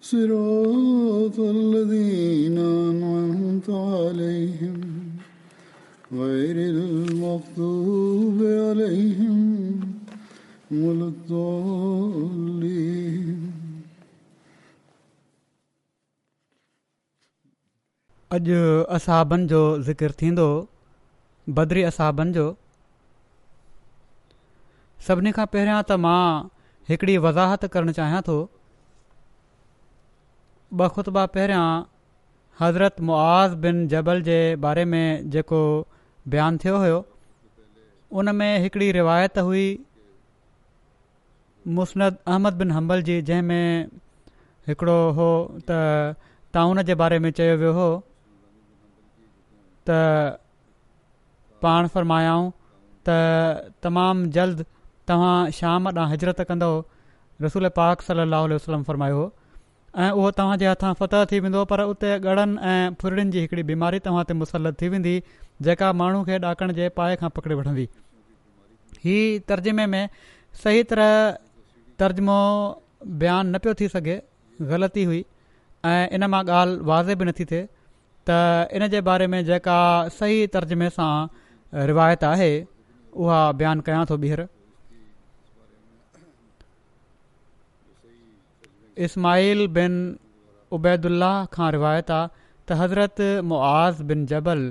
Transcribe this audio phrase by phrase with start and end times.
[0.02, 2.58] صراط الذين
[2.90, 4.78] أنعمت عليهم
[6.22, 9.48] غير المغضوب عليهم
[10.84, 13.42] ولا الضالين
[18.38, 18.58] अॼु
[18.96, 20.46] असहाबनि जो ज़िक्र थींदो
[21.58, 22.44] बदरी असाबनि जो
[25.08, 26.50] सभिनी खां पहिरियां त मां
[26.90, 28.40] हिकिड़ी वज़ाहत करणु चाहियां थो
[30.80, 31.64] ॿ ख़ुतबा पहिरियां
[32.64, 35.02] हज़रत मुआज़ बिन जबल जे बारे में
[35.36, 35.62] जेको
[36.34, 37.00] बयानु थियो हुयो
[38.24, 39.64] उनमें हिकिड़ी रिवायत हुई
[41.80, 43.96] मुसनद अहमद बिन हंबल जी जंहिंमें
[44.72, 45.80] हिकिड़ो हुओ त
[46.54, 47.90] तव्हां हुनजे बारे में चयो वियो हुओ
[49.90, 49.98] त
[51.66, 52.50] पाण फ़ायाऊं
[53.10, 53.16] त
[53.84, 54.62] तमामु जल्द
[55.10, 56.72] तव्हां शाम ॾांहुं हिजरत कंदो
[57.46, 59.28] रसूल पाक सलाह वसलम फ़र्मायो हुओ
[60.04, 64.00] ऐं उहो तव्हांजे हथां फतह थी वेंदो पर उते ॻड़नि ऐं फुरिनि जी हिकिड़ी बीमारी
[64.08, 65.16] तव्हां ते मुसलत थी वेंदी
[65.68, 67.88] जेका माण्हू खे ॾाकण जे पाए खां पकड़े वठंदी
[69.06, 70.04] हीअ तर्जुमे में
[70.64, 71.10] सही तरह
[72.04, 72.38] तर्जुमो
[73.24, 74.20] बयानु न पियो थी सघे
[74.74, 75.24] ग़लती हुई
[75.92, 77.66] ऐं इन मां ॻाल्हि वाज़े बि नथी थिए
[78.30, 78.40] त
[78.80, 79.80] इन जे बारे में जेका
[80.22, 81.12] सही तर्जुमे सां
[81.90, 82.50] रिवायत आहे
[83.14, 84.42] उहा बयानु कयां थो ॿीहर
[89.08, 89.96] इस्माइल बिन
[90.78, 92.28] उबैदुल्ला खां रिवायत आहे
[92.70, 93.22] त हज़रत
[93.52, 94.62] मुआज़ बिन जबल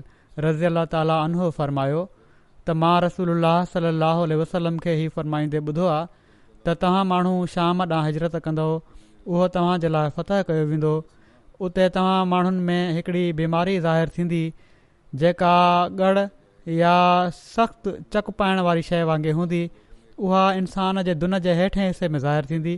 [0.46, 5.86] रज़ी अलाह ताला अनहो फरमायो त मां रसूल अलाह सलाहु वसलम खे ई फ़रमाईंदे ॿुधो
[5.86, 6.06] आहे
[6.66, 10.92] त तव्हां माण्हू शाम ॾांहुं हिजरत कंदो उहो तव्हांजे लाइ फतह कयो वेंदो
[11.68, 13.02] उते तव्हां माण्हुनि में
[13.42, 14.42] बीमारी ज़ाहिरु थींदी
[15.24, 15.54] जेका
[16.76, 16.94] या
[17.34, 19.60] सख़्तु चकु पाइण वारी शइ वांगुरु हूंदी
[20.20, 22.74] उहा इंसान जे दुन जे हेठें हिसे में ज़ाहिर थींदी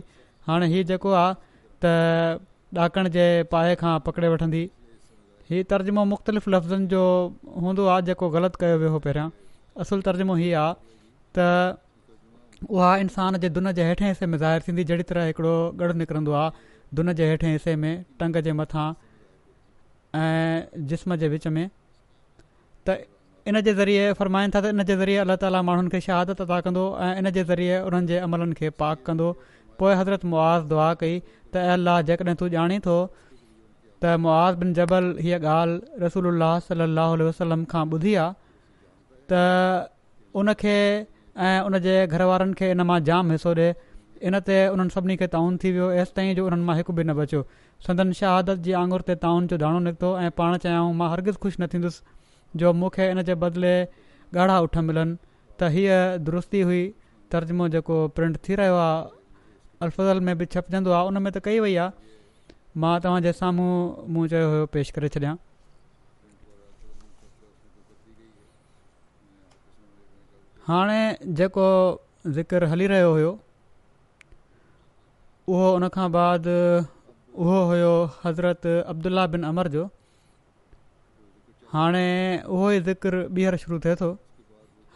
[0.47, 1.35] हाणे हीउ जेको आहे
[1.83, 1.93] त
[2.77, 4.59] ॾाकण जे पाए खां पकिड़े वठंदी
[5.51, 6.99] हीउ तर्जुमो मुख़्तलिफ़ लफ़्ज़नि जो
[7.63, 9.25] हूंदो आहे जेको ग़लति कयो वियो हो पहिरियां
[9.85, 10.73] असुलु तर्जुमो हीउ आहे
[11.35, 11.75] त
[12.75, 16.31] उहा इंसान जे दुन जे हेठें हिसे में ज़ाहिर थींदी जहिड़ी तरह हिकिड़ो गढ़ निकिरंदो
[16.39, 16.51] आहे
[17.01, 17.91] दुन जे हेठें हिसे में
[18.23, 18.87] टंग जे मथां
[20.21, 21.63] ऐं जिस्म जे विच में
[22.89, 22.97] त
[23.49, 26.59] इन जे ज़रिए फ़रमाइनि था त इन जे ज़रिए अला ताली माण्हुनि खे शहादत अदा
[26.65, 29.29] कंदो ऐं इन जे ज़रिए उन्हनि जे अमलनि खे पाक कंदो
[29.79, 31.19] पोइ हज़रत मुआज़ दुआ कई
[31.53, 32.97] त अलाह जेकॾहिं तूं ॼाणे थो
[34.01, 38.33] त मुआज़ बिन जबल हीअ ॻाल्हि रसूल अलाह सलाहु वसलम खां ॿुधी आहे
[39.33, 39.89] त
[40.43, 40.77] उनखे
[41.49, 43.73] ऐं उनजे घर वारनि खे इन मां जाम हिसो ॾिए
[44.29, 47.13] इनते उन्हनि सभिनी खे ताउन थी वियो एसि ताईं जो उन्हनि मां हिकु बि न
[47.21, 47.43] बचियो
[47.89, 51.61] संदन शहादत जे आंगुर ते ताउन जो दाणो निकितो ऐं पाण चाहियां मां हरगिज़ु ख़ुशि
[51.63, 52.03] न थींदुसि
[52.59, 53.73] जो मूंखे इन जे बदिले
[54.35, 55.15] ॻाढ़ा उठ मिलनि
[55.59, 56.81] त हीअ दुरुस्ती हुई
[57.31, 59.03] तर्ज़मो जेको प्रिंट थी रहियो आहे
[59.87, 61.91] अल्फज़ल में बि छपजंदो आहे में त कई वई आहे
[62.83, 63.69] मां तव्हांजे साम्हूं
[64.17, 65.33] मूं चयो हुयो पेश करे छॾिया
[70.67, 70.99] हाणे
[71.41, 71.67] जेको
[72.35, 73.31] ज़िकर हली रहियो हुयो
[75.53, 77.93] उहो उनखां बाद उहो हुयो
[78.25, 79.87] हज़रत अब्दुल्ला बिन अमर जो
[81.73, 82.05] हाणे
[82.53, 84.07] उहो ई ज़िक्र ॿीहर शुरू थिए थो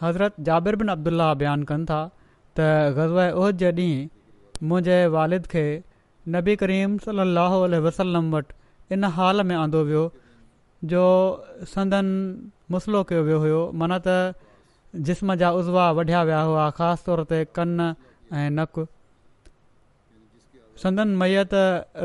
[0.02, 2.00] हज़रत जाबिर बिन अब्दुल्ला बयानु कनि था
[2.60, 2.62] त
[2.98, 5.64] ग़ज़ब ग़ज़ जे ॾींहुं मुंहिंजे वालिद खे
[6.36, 10.04] नबी करीम सलाहु वसलम वटि इन हाल में आंदो वियो
[10.96, 11.04] जो
[11.76, 12.08] संदन
[12.76, 14.18] मुसलो कयो वियो हुयो माना त
[15.10, 18.86] जिस्म जा उज़वा वढिया विया हुआ ख़ासि तौर ते कन ऐं नकु
[20.84, 21.56] संदन मैयत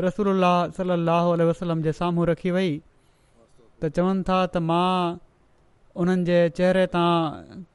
[0.07, 0.47] रसूल
[0.79, 2.71] सलाहु वसलम जे साम्हूं रखी वई
[3.81, 4.89] त चवनि था त मां
[6.01, 7.07] उन्हनि जे चहिरे तां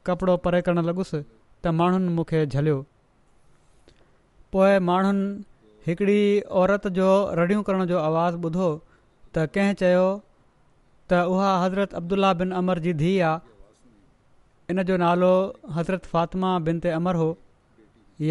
[0.09, 2.77] कपिड़ो परे करणु लगुसि त माण्हुनि मूंखे झलियो
[4.55, 5.25] पोइ माण्हुनि
[5.87, 6.19] हिकिड़ी
[6.61, 7.09] औरत जो
[7.39, 10.05] रड़ियूं करण जो आवाज़ु ॿुधो त कंहिं चयो
[11.11, 15.33] त उहा हज़रत अब्दुल्ला बिन अमर जी धीउ आहे इन जो नालो
[15.79, 17.31] हज़रत फ़ातिमा बिन ते अमर हो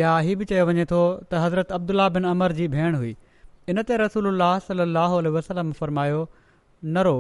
[0.01, 3.15] या हीउ बि चयो वञे थो त हज़रत अब्दुल्ला बिन अमर जी भेण हुई
[3.75, 4.37] इन ते रसूल
[5.41, 6.25] वसलम फरमायो
[6.97, 7.15] नरो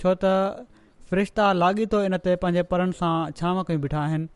[0.00, 0.68] छो त
[1.10, 4.28] फ़रिश्ता लाॻीतो इन ते पंहिंजे परनि सां छांव कयूं बीठा आहिनि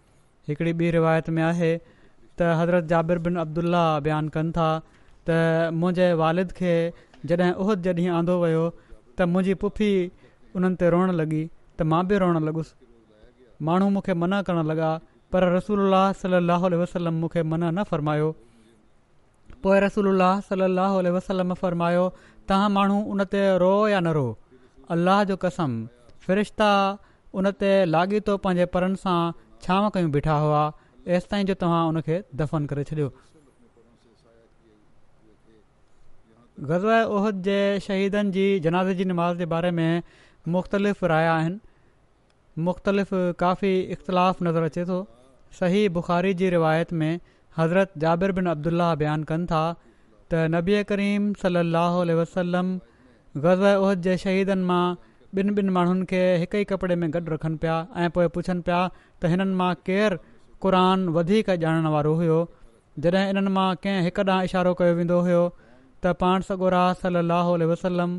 [0.50, 4.66] हिकिड़ी ॿी रिवायत में आहे त हज़रत जाबिर बिन अब्दुल्ला बयानु कनि था
[5.26, 6.74] त मुंहिंजे वालिद खे
[7.26, 8.64] जॾहिं उहद जे ॾींहुं आंदो वियो
[9.18, 9.90] त मुंहिंजी पुफी
[10.56, 11.42] उन्हनि ते रोअणु लॻी
[11.80, 12.74] त मां बि रोअणु लॻुसि
[13.66, 14.90] माण्हू मूंखे मना करणु लॻा
[15.34, 15.80] पर रसूल
[16.22, 18.28] सलाहु वसलम मूंखे मना न फ़रमायो
[19.62, 20.08] पोइ रसूल
[20.48, 22.04] सलाहु वसलम फ़रमायो
[22.50, 24.26] तव्हां माण्हू उन ते रो या न रो
[24.94, 25.72] अलाह जो कसम
[26.26, 26.68] फ़रिश्ता
[27.40, 29.16] उन ते लाॻीतो पंहिंजे परनि सां
[29.64, 30.60] छाव कयूं बीठा हुआ
[31.16, 33.08] ऐसि ताईं जो तव्हां उनखे दफ़न करे छॾियो
[36.68, 40.02] ग़ज़ आहे ओहिद जे शहीदनि जी جی जी नमाज़ जे बारे में
[40.54, 43.12] मुख़्तलिफ़ राय आहिनि मुख़्तलिफ़
[43.44, 45.00] काफ़ी इख़्तिलाफ़ु नज़र अचे थो
[45.60, 47.12] सही बुख़ारी जी रिवायत में
[47.58, 51.64] हज़रत जाबिर बिन अब्दुलाह बयानु कनि था त नबीए करीम सल
[52.22, 52.72] वसलम
[53.44, 54.84] ग़ज़ उहद जे शहीदनि मां
[55.40, 57.74] ॿिनि ॿिनि माण्हुनि खे हिक ई कपिड़े में गॾु रखनि पिया
[58.04, 60.18] ऐं पोइ पुछनि पिया त हिननि मां केरु
[60.66, 62.38] क़ुरान वधीक ॼाणण वारो हुयो
[63.06, 68.16] जॾहिं हिननि मां कंहिं हिकु ॾांहुं इशारो कयो वेंदो हुयो त पाण सगोरा सलाहु वसलम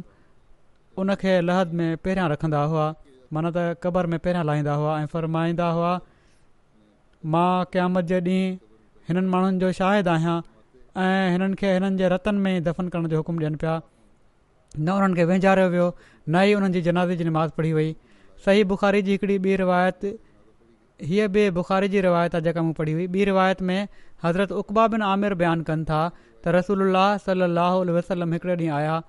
[1.06, 2.86] उन खे लहद में पहिरियां रखंदा हुआ
[3.38, 5.98] माना त क़बर में पहिरियां लाहींदा हुआ ऐं हुआ
[7.38, 8.56] मां क़यामत जे ॾींहुं
[9.12, 10.38] हिननि माण्हुनि जो शाहिद आहियां
[11.10, 13.80] ऐं हिननि खे हिननि जे रतन में ई दफ़न करण जो हुकुम ॾियनि पिया
[14.86, 15.88] न हुननि खे वेझायो वियो
[16.30, 17.90] न ई हुननि जी जनाज़े जी नमाज़ पढ़ी वई
[18.46, 20.08] सही बुखारी जी हिकिड़ी ॿी रिवायत
[21.10, 23.88] हीअ बि बुख़ारी जी रिवायत आहे जेका मूं पढ़ी हुई ॿी रिवायत में
[24.24, 26.02] हज़रत उकबा बिन आमिर बयानु कनि था
[26.46, 29.02] त रसूल अलाह सलाहु वसलम हिकिड़े ॾींहुं आया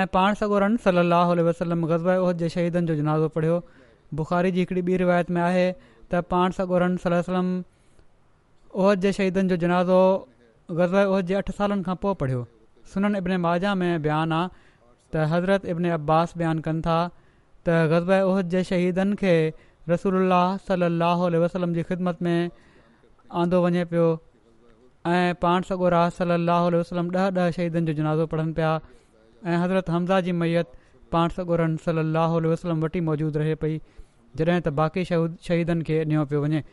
[0.00, 3.60] ऐं पाण सां गॾु सलाहु गज़बाए ओहिद जे शहीदनि जो जिनाज़ो पढ़ियो
[4.22, 5.66] बुखारी जी हिकिड़ी ॿी रिवायत में आहे
[6.12, 7.54] त पाण सॻो सलम
[8.86, 10.00] ओहिद जे शहीदनि जो जिनाज़ो
[10.82, 12.46] गज़बाए जे अठ सालनि खां पोइ पढ़ियो
[12.94, 14.48] सनन इब्न माजा में बयानु आहे
[15.14, 16.98] त हज़रत इब्न अब्बास बयानु कनि था
[17.66, 19.32] त ग़ज़बा उहद जे शहीदनि खे
[19.92, 20.34] रसूल
[20.68, 22.50] सलाहु वसलम जी ख़िदमत में
[23.42, 24.06] आंदो वञे पियो
[25.06, 26.50] ऐं पाण सॻोराह सल अल
[26.80, 28.72] वसलम ॾह ॾह शहीदनि जो जिनाज़ो पढ़नि पिया
[29.46, 30.76] ऐं हज़रत हमज़ा जी मैत
[31.12, 32.00] पाण सगोरहन सल
[32.52, 33.80] वसलम वटि मौजूदु रहे पई
[34.40, 35.04] जॾहिं त बाक़ी
[35.48, 36.64] शहीदनि खे ॾिनो पियो वञे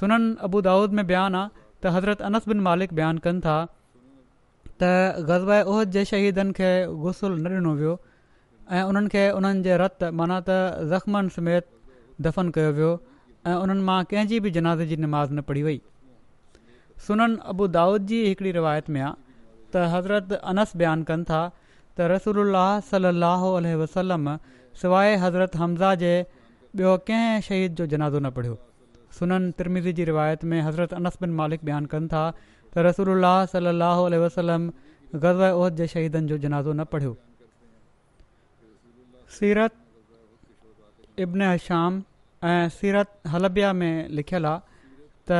[0.00, 1.50] सनन अबू दाहुद में बयानु आहे
[1.82, 3.56] त हज़रत अनस बिन मालिक बयानु कनि था
[4.82, 4.88] त
[5.28, 6.70] ग़ज़बद जे शहीदनि खे
[7.04, 7.92] गुसुलु न ॾिनो वियो
[8.76, 11.68] ऐं उन्हनि खे उन्हनि जे रत माना त ज़ख़्मनि समेत
[12.26, 12.90] दफ़न कयो वियो
[13.52, 15.78] ऐं उन्हनि मां कंहिंजी बि जनाज़े जी नमाज़ न पढ़ी वई
[17.06, 19.12] सुननि अबू दाऊद जी हिकड़ी रिवायत में आहे
[19.72, 24.28] त हज़रत अनस बयानु कनि था त रसोल्ला सलाहु उल वसलम
[24.84, 26.14] सवाइ हज़रत हमज़ा जे
[26.82, 28.56] ॿियो कंहिं शहीद जो जनाज़ो न पढ़ियो
[29.20, 32.24] सुन त्रिमिज़ी जी रिवायत में हज़रत अनस बिन मालिक बयानु कनि था
[32.76, 34.64] त रसूल सलाह वसलम
[35.20, 37.16] ग़ज़ उहिद जे शहीदनि जो जनाज़ो न पढ़ियो
[39.36, 39.76] सीरत
[41.26, 42.00] इब्न श्याम
[42.48, 44.84] ऐं सीरत हलभिया में लिखियलु आहे
[45.30, 45.38] त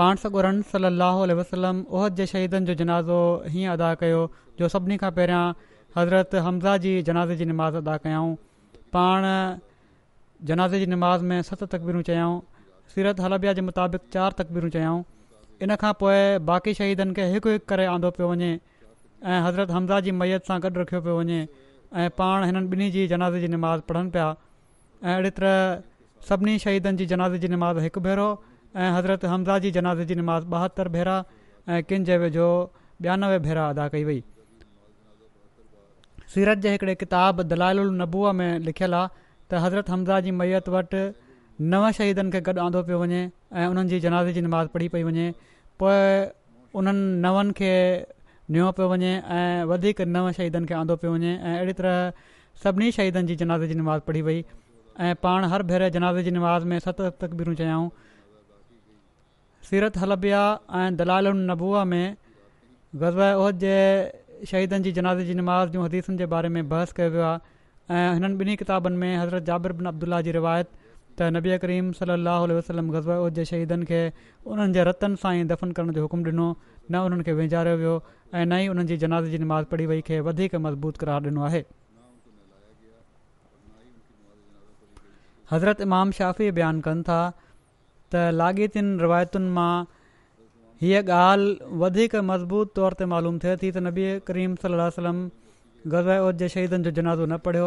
[0.00, 3.20] पाण सगुरन सलाहु वसलम उहद जे शहीदनि जो जनाज़ो
[3.56, 4.22] हीअं अदा कयो
[4.60, 5.42] जो सभिनी खां पहिरियां
[5.98, 8.30] हज़रत हमज़ा जी जनाज़े जी नमाज़ अदा कयऊं
[8.98, 9.28] पाण
[10.52, 12.40] जनाज़े जी नमाज़ में सत तक़बीरूं चयाऊं
[12.94, 15.00] सीरत हलबिया जे मुताबिक़ चारि तक़बीरूं चयाऊं
[15.64, 16.16] इन खां पोइ
[16.50, 20.56] बाक़ी शहीदनि खे हिकु हिकु करे आंदो पियो वञे ऐं हज़रत हमज़ा जी मैयत सां
[20.64, 21.38] गॾु रखियो पियो वञे
[22.02, 24.26] ऐं पाण हिननि ॿिन्ही जी जनाज़ जी निमाज़ पढ़नि पिया
[25.04, 25.56] ऐं अहिड़ी तरह
[26.28, 28.28] सभिनी शहीदनि जी जनाज़े जी निमाज़ हिकु भेरो
[28.76, 31.16] ऐं हज़रत हमज़ा जी जनाज़े जी निमाज़ ॿाहतरि भेरा
[31.68, 32.48] ऐं किन जेवे जो
[33.06, 34.22] ॿियानवे भेरा अदा कई वई
[36.34, 39.14] सीरत जे हिकिड़े किताब दलाल उल नबूअ में लिखियलु आहे
[39.50, 41.02] त हज़रत हमज़ा जी मैयत वटि
[41.72, 43.20] नव शहीदनि खे गॾु आंदो पियो वञे
[43.56, 45.28] ऐं उन्हनि जी जनाज़ जी नमाज़ पढ़ी पई वञे
[45.80, 45.96] पोइ
[46.76, 47.72] उन्हनि नवनि खे
[48.52, 52.12] नियो पियो वञे ऐं वधीक नव शहीदनि खे आंदो पियो वञे ऐं अहिड़ी तरह
[52.64, 54.44] सभिनी शहीदनि जी जनाज़े जी नमाज़ पढ़ी वई
[55.00, 57.88] ऐं पाण हर भेरे जनाज़े जी नमाज़ में सत तक बि चयाऊं
[59.70, 60.44] सीरत हलबिया
[60.76, 62.16] ऐं दलाल उन नबूआ में
[62.96, 63.74] गज़ब उहद जे
[64.50, 68.12] शहीदनि जी जनाज़े जी नमाज़ जूं हदीसुनि जे बारे में बहस कयो वियो आहे ऐं
[68.14, 70.68] हिननि ॿिन्ही किताबनि में हज़रत जाबिर बिन अबुल्ला जी रिवायत
[71.20, 74.00] त नबी करीम सली अलाह वसलम गज़बा उर्द जे शहीदनि खे
[74.54, 76.48] उन्हनि जे रतनि सां ई दफ़न करण जो हुकुम ॾिनो
[76.90, 80.04] न उन्हनि खे विञायो वियो ऐं न ई उन्हनि जी जनाज़ जी निमाज़ पढ़ी वई
[80.10, 81.62] खे वधीक मज़बूत करार ॾिनो आहे
[85.54, 89.74] हज़रत इमाम शाफ़ी बयानु कनि था त लाॻीतियुनि रिवायतुनि मां
[90.86, 95.26] हीअ ॻाल्हि मज़बूत तौर ते मालूम थिए थी त नबी करीम सलाहु वसलम
[95.92, 97.66] ग़ज़बा उर्द जे शहीदनि जो जनाज़ो न पढ़ियो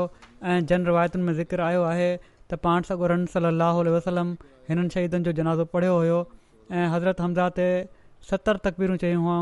[0.52, 2.08] ऐं जन रिवायतुनि में ज़िक्र आयो आहे
[2.52, 4.30] त पाण सगुरन सलाहु उल वसलम
[4.70, 6.20] हिननि शहीदनि जो जनाज़ो पढ़ियो हुयो
[6.78, 7.66] ऐं हज़रत हमदा ते
[8.30, 9.38] सतरि तकबीरूं चयूं हुआ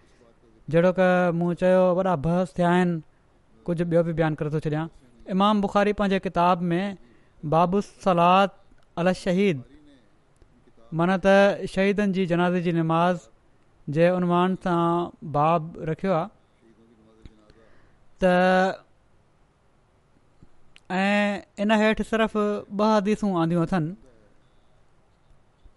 [0.75, 2.99] जहिड़ो की मूं चयो वॾा बहस थिया आहिनि
[3.71, 4.85] कुझु ॿियो बि बयानु करे थो छॾियां
[5.37, 6.85] इमाम बुखारी पंहिंजे किताब में
[7.57, 8.55] बाबू सलात
[9.01, 9.63] अल शहीद
[10.99, 13.25] माना त शहीदनि जी जनाज़े जी निमाज़
[13.97, 14.83] जे उनवान सां
[15.37, 17.31] बाब रखियो आहे
[18.23, 18.31] त
[21.01, 23.93] ऐं इन हेठि सिर्फ़ु ॿ हदीसूं आंदियूं अथनि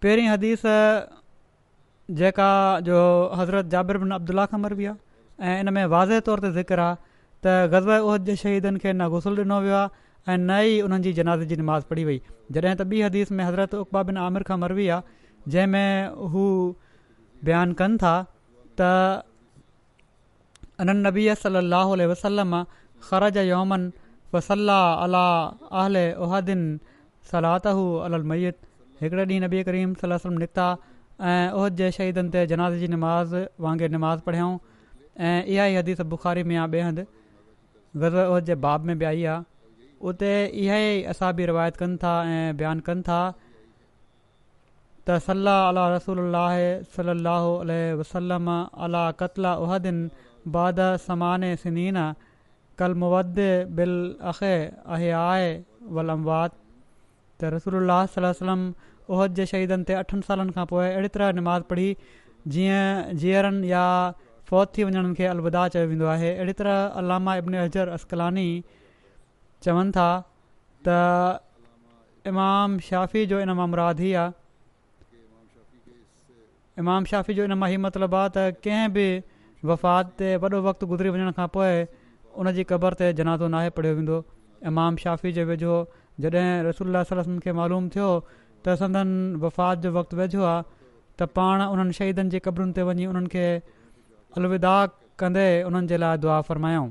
[0.05, 0.63] पहिरीं हदीस
[2.21, 2.49] जेका
[2.91, 2.99] जो
[3.41, 7.71] हज़रत जाबिर बिन अब्दुल्ला ख़मर बि आहे ऐं इन में वाज़े तौर ते ज़िक्र त
[7.75, 9.97] ग़ज़बद जे शहीदनि खे न गुसल ॾिनो वियो आहे
[10.27, 12.19] ऐं नई हुननि जी जनाज़ जी निमाज़ पढ़ी वई
[12.55, 16.43] जॾहिं त ॿी हदीस में हज़रत अक़बाबिन आमिर खां मरवी आहे जंहिंमें हू
[17.49, 18.13] बयानु कनि था
[18.81, 18.89] त
[20.85, 22.61] अनन नबी सलाहु वसलम
[23.09, 23.91] ख़रज योमन
[24.33, 25.95] वसला अलाह आल
[26.27, 26.63] उहान
[27.31, 28.59] सलातहहू अल मैद
[29.03, 30.65] हिकिड़े ॾींहुं नबी करीम सल निकिता
[31.29, 33.35] ऐं उहद जे शहीदनि ते जनाज़ जी निमाज़
[33.67, 34.59] वांगुरु नमाज़ पढ़ियाऊं
[35.29, 37.05] ऐं इहा ई हदीस बुख़ारी में आहे ॿिए हंधि
[38.03, 39.43] ग़ज़ उहिद जे बाब में बि आई आहे
[40.07, 40.33] उते
[40.65, 43.21] इहेई असां बि रिवायत कनि था ऐं बयानु कनि था
[45.09, 46.19] त सलाहु अला रसूल
[47.15, 48.47] अल वसलम
[48.87, 49.99] अला कतल उहदिन
[50.57, 51.43] बाद समान
[52.81, 53.39] कल मुवद
[53.79, 53.93] बिल
[54.31, 54.53] अखे
[54.93, 55.31] अहे आ
[55.97, 56.51] वलमात
[57.39, 58.63] त रसूल सलम
[59.13, 61.87] उहद जे शहीदनि ते अठनि सालनि खां पोइ अहिड़ी तरह निमाज़ पढ़ी
[62.55, 63.83] जीअं जीअरनि या
[64.51, 68.45] फ़ौत थी वञण खे अलविदा चयो वेंदो आहे अहिड़ी तरह अलामा इब्न अजर असकलानी
[69.63, 70.09] चवनि था
[70.87, 71.41] त
[72.29, 74.31] इमाम शाफ़ी जो इन मां मुराद मुरादी आहे
[76.83, 79.05] इमाम शाफ़ी जो इन मां हीउ मतिलबु आहे त कंहिं बि
[79.71, 81.85] वफ़ात ते वॾो वक़्तु गुज़री वञण खां पोइ
[82.41, 84.19] उन जी क़बर ते जनाज़ो नाहे पढ़ियो वेंदो
[84.71, 85.75] इमाम शाफ़ी जे वेझो
[86.25, 89.11] जॾहिं रसूल खे मालूम थियो त संदन
[89.47, 93.45] वफ़ात जो वक़्तु वेझो आहे त पाण उन्हनि शहीदनि जी क़बरुनि ते वञी उन्हनि खे
[94.37, 94.77] अलविदा
[95.23, 96.87] कंदे उन्हनि जे लाइ दुआ फ़रमायूं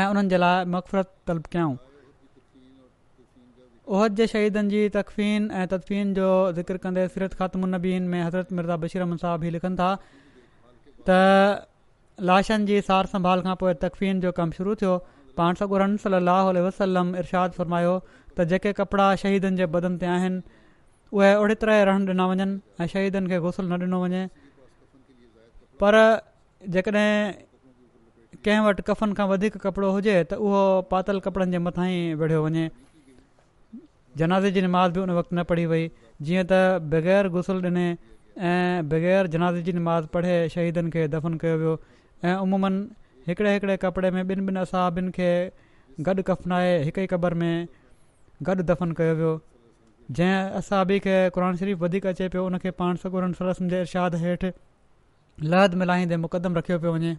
[0.00, 1.72] ऐं उन्हनि जे लाइ मक़फ़रत तलब कयूं
[3.96, 8.76] उहद जे शहीदनि जी तकफ़ीन ऐं तदफ़ीन जो ज़िक्र कंदे सीरत ख़ात्मनबीन में हज़रत मिर्ज़ा
[8.76, 9.90] बशीर बशीरमन साहब ई लिखनि था
[11.08, 11.18] त
[12.30, 14.94] लाशनि जी सार संभाल खां पोइ तकफ़ीन जो कमु शुरू थियो
[15.42, 20.42] पाण सॻु रन सली अलसलम इरशाद फरमायो त जेके कपिड़ा शहीदनि जे बदन ते आहिनि
[21.20, 24.24] उहे ओड़े तरह रहणु ॾिना वञनि ऐं शहीदनि खे घुसल न ॾिनो वञे
[25.82, 25.96] पर
[26.76, 27.16] जेकॾहिं
[28.46, 30.60] कंहिं वटि कफ़न खां वधीक कपिड़ो हुजे त उहो
[30.92, 32.64] पातल कपिड़नि जे मथां ई विढ़ियो वञे
[34.22, 35.84] जनाज़े जी निमाज़ बि उन वक़्तु न पढ़ी वई
[36.28, 37.84] जीअं त बग़ैर गुसल ॾिने
[38.52, 41.74] ऐं बग़ैर जनाज़े जी निमाज़ पढ़े शहीदनि खे दफ़न कयो वियो
[42.30, 42.82] ऐं उमूमनि
[43.28, 45.30] हिकिड़े हिकिड़े कपिड़े में ॿिनि ॿिनि असाबनि खे
[46.10, 47.68] गॾु कफ़नाए हिक ई क़बर में
[48.48, 49.32] गॾु दफ़न कयो वियो
[50.18, 54.18] जंहिं असाबी खे क़ुर शरीफ़ वधीक अचे पियो उन खे पाण सगुरनि सरसनि जे इरशाद
[54.24, 54.52] हेठि
[55.54, 57.14] लहद मिलाईंदे मुक़दम रखियो पियो वञे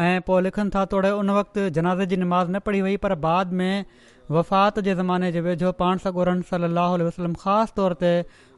[0.00, 3.52] ऐं पोइ लिखनि था तोड़े उन वक़्तु जनाज़े जी निमाज़ न पढ़ी वई पर बाद
[3.60, 3.84] में
[4.30, 8.12] वफ़ात जे ज़माने जे वेझो पाण सॻोरम सली वसलम ख़ासि तौर ते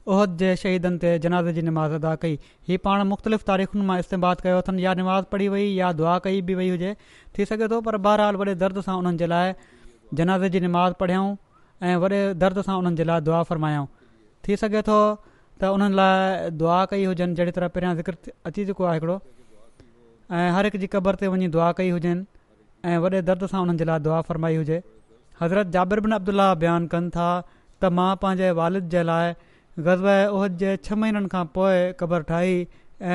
[0.07, 2.39] उहद जे शहीदनि ते जनाज़े जी निमाज़ अदा कई
[2.69, 6.41] हीअ पाण मुख़्तलिफ़ तारीख़ुनि मां इस्तेमाल कयो अथनि या नमाज़ पढ़ी वई या दुआ कई
[6.51, 6.93] बि वई हुजे
[7.39, 9.53] थी सघे थो पर बहरहाल वॾे दर्द सां उन्हनि जे लाइ
[10.23, 11.37] जनाज़े जी निमाज़ पढ़ियऊं
[11.93, 13.87] ऐं वॾे दर्द सां उन्हनि जे लाइ दुआ फ़रमायूं
[14.49, 15.01] थी सघे थो
[15.61, 19.19] त उन्हनि लाइ दुआ कई हुजनि जहिड़ी तरह पहिरियां ज़िक्र अची चुको आहे हिकिड़ो
[20.35, 22.13] ऐं हर हिकु जी क़बर ते वञी दुआ कई हुजनि
[22.91, 24.79] ऐं वॾे दर्द सां उन्हनि जे लाइ दुआ फ़रमाई हुजे
[25.41, 29.31] हज़रत जाबिर बिन अब्दुल्ल्ल्ल्ल्ला बयानु कनि था त मां पंहिंजे वालिद जे लाइ
[29.89, 32.57] ग़ज़ब ओहिद जे छह महीननि खां पोइ क़बर ठाही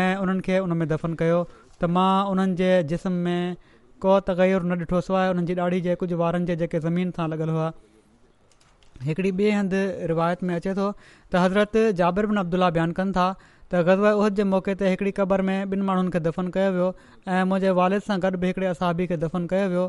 [0.04, 3.60] ऐं उन्हनि खे उन में दफ़न कयो त मां उन्हनि जे जिस्म में
[4.06, 7.30] को तगैर न ॾिठो सवाइ हुननि जी ॾाढी जे कुझु वारनि जे जेके ज़मीन सां
[7.36, 7.70] लॻियल हुआ
[9.10, 9.84] हिकिड़ी ॿिए हंधि
[10.14, 13.28] रिवायत में अचे थो त हज़रत जाबिर बिन अब्दुल्ल्ल्ल्ल्ला बयानु कनि था
[13.72, 16.88] त गज़व उहद जे मौक़े ते हिकिड़ी क़बर में ॿिनि माण्हुनि खे दफ़न कयो वियो
[17.34, 19.84] ऐं मुंहिंजे वालिद सां गॾु बि हिकिड़े असाबी खे दफ़न कयो वियो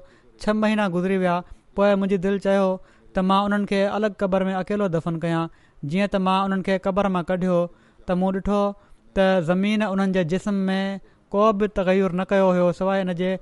[0.45, 1.37] छह महीना गुज़री विया
[1.77, 5.41] पोइ मुंहिंजी दिलि चयो त मां उन्हनि खे अलॻि क़बर में अकेलो दफ़न कयां
[5.89, 10.25] जीअं त मां उन्हनि खे क़बर मां कढियो त मूं ॾिठो त ज़मीन उन्हनि जे
[10.35, 11.01] जिस्म में
[11.37, 13.33] को बि तगीरु न कयो हुयो सवाइ हिन जे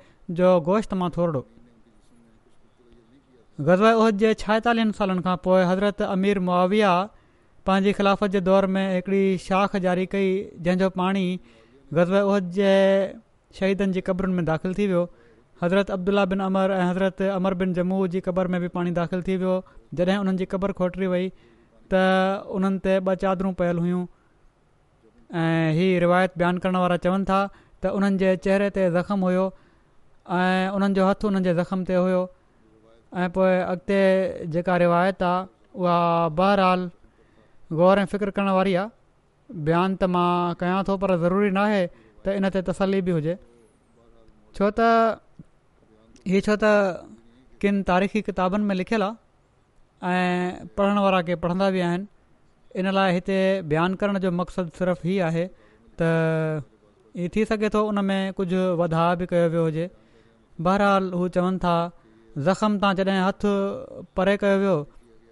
[0.43, 1.45] जो गोश्त मां थोरो
[3.71, 6.97] ग़ज़बद जे छाएतालीहनि सालनि खां पोइ हज़रत अमीर मुआविया
[7.69, 10.29] पंहिंजी ख़िलाफ़त जे दौर में हिकड़ी शाख जारी कई
[10.67, 11.25] जंहिंजो पाणी
[11.93, 12.71] उहद जे
[13.59, 15.03] शहीदनि जी क़बरुनि में दाख़िल थी वियो
[15.63, 19.23] हज़रत अब्दुला बिन अमर ऐं हज़रत अमर बिन जम्मू जी क़बर में बि पाणी दाख़िल
[19.29, 19.57] थी वियो
[20.01, 21.29] जॾहिं उन्हनि जी क़बर खोटरी वई
[21.93, 24.03] त उन्हनि ते ॿ चादरूं पयल हुयूं
[26.07, 31.25] रिवायत बयानु करण वारा चवनि था त उन्हनि जे चहिरे ते ऐं उन्हनि जो हथ
[31.29, 32.29] हुननि जे ज़ख़म ते हुओ
[33.23, 34.01] ऐं पोइ अॻिते
[34.57, 36.79] जेका रिवायत आहे उहा
[37.77, 40.29] ग़ौरु ऐं फ़िक्रु करण वारी आहे बयानु त मां
[40.61, 41.81] कयां थो पर ज़रूरी न आहे
[42.25, 43.35] त इन ते तसली बि हुजे
[44.57, 44.89] छो त
[46.33, 46.71] हीअ छो त
[47.65, 49.05] किन तारीख़ी किताबनि में लिखियलु
[50.09, 52.07] आहे ऐं पढ़ण वारा के पढ़ंदा बि आहिनि
[52.81, 53.39] इन लाइ हिते
[53.73, 55.45] बयानु करण जो मक़सदु सिर्फ़ु ई आहे
[56.01, 56.65] त
[57.25, 59.87] ई थी सघे थो उन में कुझु वधाउ बि कयो वियो हुजे
[60.69, 61.77] बहरहाल हू चवनि था
[62.49, 63.51] जॾहिं हथु
[64.17, 64.77] परे कयो वियो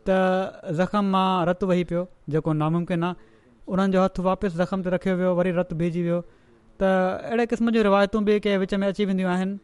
[0.09, 2.03] त ज़ख़्म मां रतु वही पियो
[2.35, 3.15] जेको नामुमकिन आहे
[3.75, 6.19] उन्हनि जो हथु वापसि ज़ख़म ते रखियो वियो वरी रतु बीजी वियो
[6.83, 6.83] त
[7.31, 9.59] अहिड़े क़िस्म जी रिवायतूं बि कंहिं विच में अची वेंदियूं आहिनि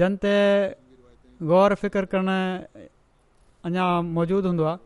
[0.00, 0.26] जनत
[1.52, 2.36] ग़ौरु फ़िकरु करणु
[3.70, 3.84] अञा
[4.18, 4.78] मौजूदु हूंदो आहे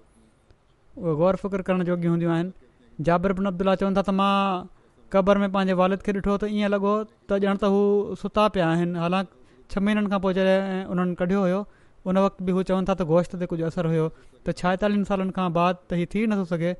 [1.02, 3.10] उहा ग़ौरु करण जोगियूं हूंदियूं आहिनि
[3.52, 4.30] अब्दुला चवनि था त मां
[5.14, 6.90] क़बर में पंहिंजे वालिद खे ॾिठो त ईअं लॻो
[7.30, 7.80] त ॼण त हू
[8.22, 9.38] सुता पिया आहिनि हालांकि
[9.74, 11.14] छह महीननि खां पोइ जॾहिं उन्हनि
[12.06, 14.04] उन वक़्त बि हू चवनि था त गोश्त ते कुझु असरु हुयो
[14.44, 16.70] त छाएतालीहनि सालनि खां बाद हीउ थी नथो सघे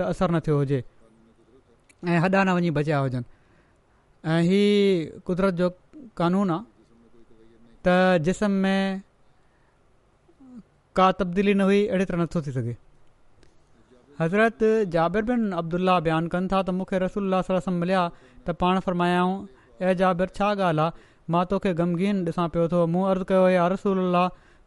[0.00, 0.80] त असरु न थियो हुजे
[2.12, 3.28] ऐं हॾा न वञी बचिया हुजनि
[4.32, 4.60] ऐं ही
[5.26, 5.68] क़ुदिरत जो
[6.20, 6.64] कानून आहे
[7.84, 7.96] त
[8.28, 9.00] जिस्म में
[10.98, 12.76] का तब्दीली न हुई अहिड़ी तरह नथो थी सघे
[14.20, 14.60] हज़रत
[14.92, 18.04] जाबिर बिन अब्दुल्ला बयानु कनि था त मूंखे रसूल सरसम मिलिया
[18.46, 19.34] त पाण फरमायाऊं
[19.88, 23.72] ऐं जाबिर छा ॻाल्हि आहे मां तोखे गमगीन ॾिसां पियो थो मूं अर्ज़ु कयो यार
[23.72, 24.02] रसोल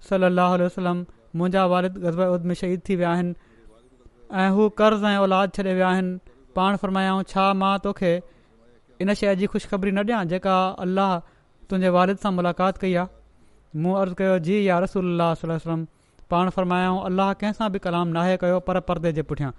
[0.08, 1.00] सल अलाह हल वसलम
[1.40, 3.34] मुंहिंजा वारिद ग़ज़बर में शहीद थी विया आहिनि
[4.42, 6.18] ऐं ऐं औलाद छॾे विया आहिनि
[6.60, 8.12] पाण फरमायाऊं छा मां तोखे
[9.06, 11.14] इन शइ जी ख़ुशख़बरी न ॾियां जेका अलाह
[11.70, 15.86] तुंहिंजे वारिद सां मुलाक़ात कई आहे मूं अर्ज़ु कयो जी या रसूल علیہ
[16.32, 18.58] पाण फ़र्मायाऊं अलाह कंहिंसां बि कलामु नाहे कयो
[18.90, 19.50] परदे जे पुठियां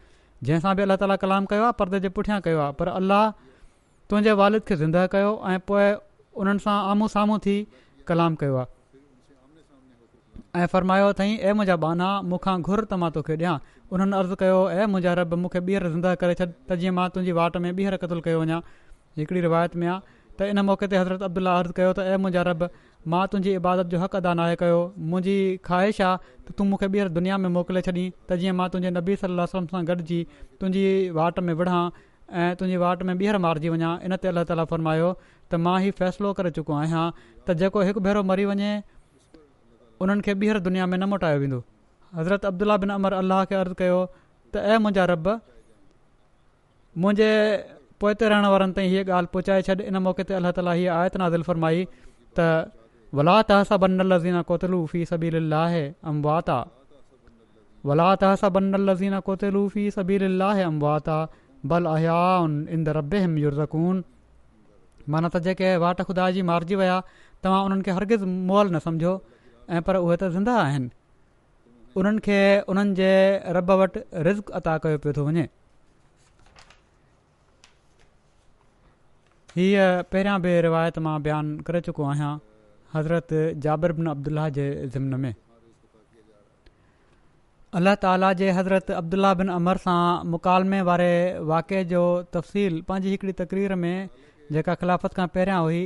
[0.49, 3.31] जंहिंसां बि अलाह ताला कलामु कयो आहे परदे जे पुठियां कयो आहे पर अलाह
[4.11, 5.88] तुंहिंजे वारिद खे ज़िंदह कयो ऐं पोइ
[6.43, 7.55] उन्हनि सां आम्हूं साम्हूं थी
[8.12, 8.67] कलाम कयो आहे
[10.59, 13.53] ऐं फ़र्मायो अथई ए मुंहिंजा बाना मूंखां घुर त मां तोखे ॾियां
[13.97, 17.35] उन्हनि अर्ज़ु कयो ए मुजा रब मूंखे ॿीहर ज़िंदा करे छॾ त जीअं मां तुंहिंजी
[17.37, 18.57] वाट में ॿीहर क़तलु कयो वञा
[19.21, 20.01] हिकिड़ी रिवायत में आहे
[20.41, 22.67] त इन मौक़े ते हज़रत अब्दुल्ला अर्ज़ु कयो त ए मुजा रब
[23.15, 24.81] मां तुंहिंजी इबादत जो हक़ अदा न आहे कयो
[25.15, 25.37] मुंहिंजी
[25.71, 29.19] ख़्वाहिश आहे त तूं मूंखे ॿीहर दुनिया में मोकिले छॾीं त जीअं मां तुंहिंजे नबी
[29.25, 30.87] सलाहु सां गॾिजी तुंहिंजी
[31.23, 31.81] वाट में विढ़ा
[32.41, 35.99] ऐं तुंहिंजी वाट में ॿीहर मारिजी वञा इन ते अलाह ताला फ़र्मायो त मां हीउ
[36.03, 38.75] फ़ैसिलो करे चुको आहियां त जेको हिकु भेरो मरी वञे
[40.03, 41.59] उन्हनि खे ॿीहर दुनिया में न मोटायो वेंदो
[42.19, 43.99] हज़रत अब्दुला बिन अमर अलाह खे अर्ज़ु कयो
[44.53, 45.27] त ऐ मुंहिंजा रब
[47.05, 47.29] मुंहिंजे
[48.03, 50.53] पोए ते रहण वारनि ताईं हीअ ॻाल्हि पहुचाए छॾ इन मौक़े ते अलाह
[61.85, 64.03] ताला हीअ रब हिम युरकून
[65.13, 66.97] माना त जेके वाट ख़ुदा जी मारजी विया
[67.45, 68.17] तव्हां उन्हनि खे
[68.51, 69.13] मोल न सम्झो
[69.68, 70.90] ऐं पर उहे त ज़िंदा आहिनि
[72.01, 72.38] उन्हनि खे
[72.73, 73.11] उन्हनि जे
[73.57, 75.46] रब वटि रिज़्क़ अता कयो पियो थो वञे
[79.57, 82.33] हीअं पहिरियां बि रिवायत मां बयानु करे चुको आहियां
[82.94, 85.35] हज़रत जाबिर बिन अब्दुल्ला जे ज़िमन में
[87.79, 89.99] अल्ला ताला जे हज़रत अब्दुल्ला बिन अमर सां
[90.35, 91.11] मुकालमे वारे
[91.51, 92.05] वाक़े जो
[92.37, 93.92] तफ़सील पंहिंजी हिकिड़ी तकरीर में
[94.57, 95.83] जेका ख़िलाफ़त खां पहिरियां हुई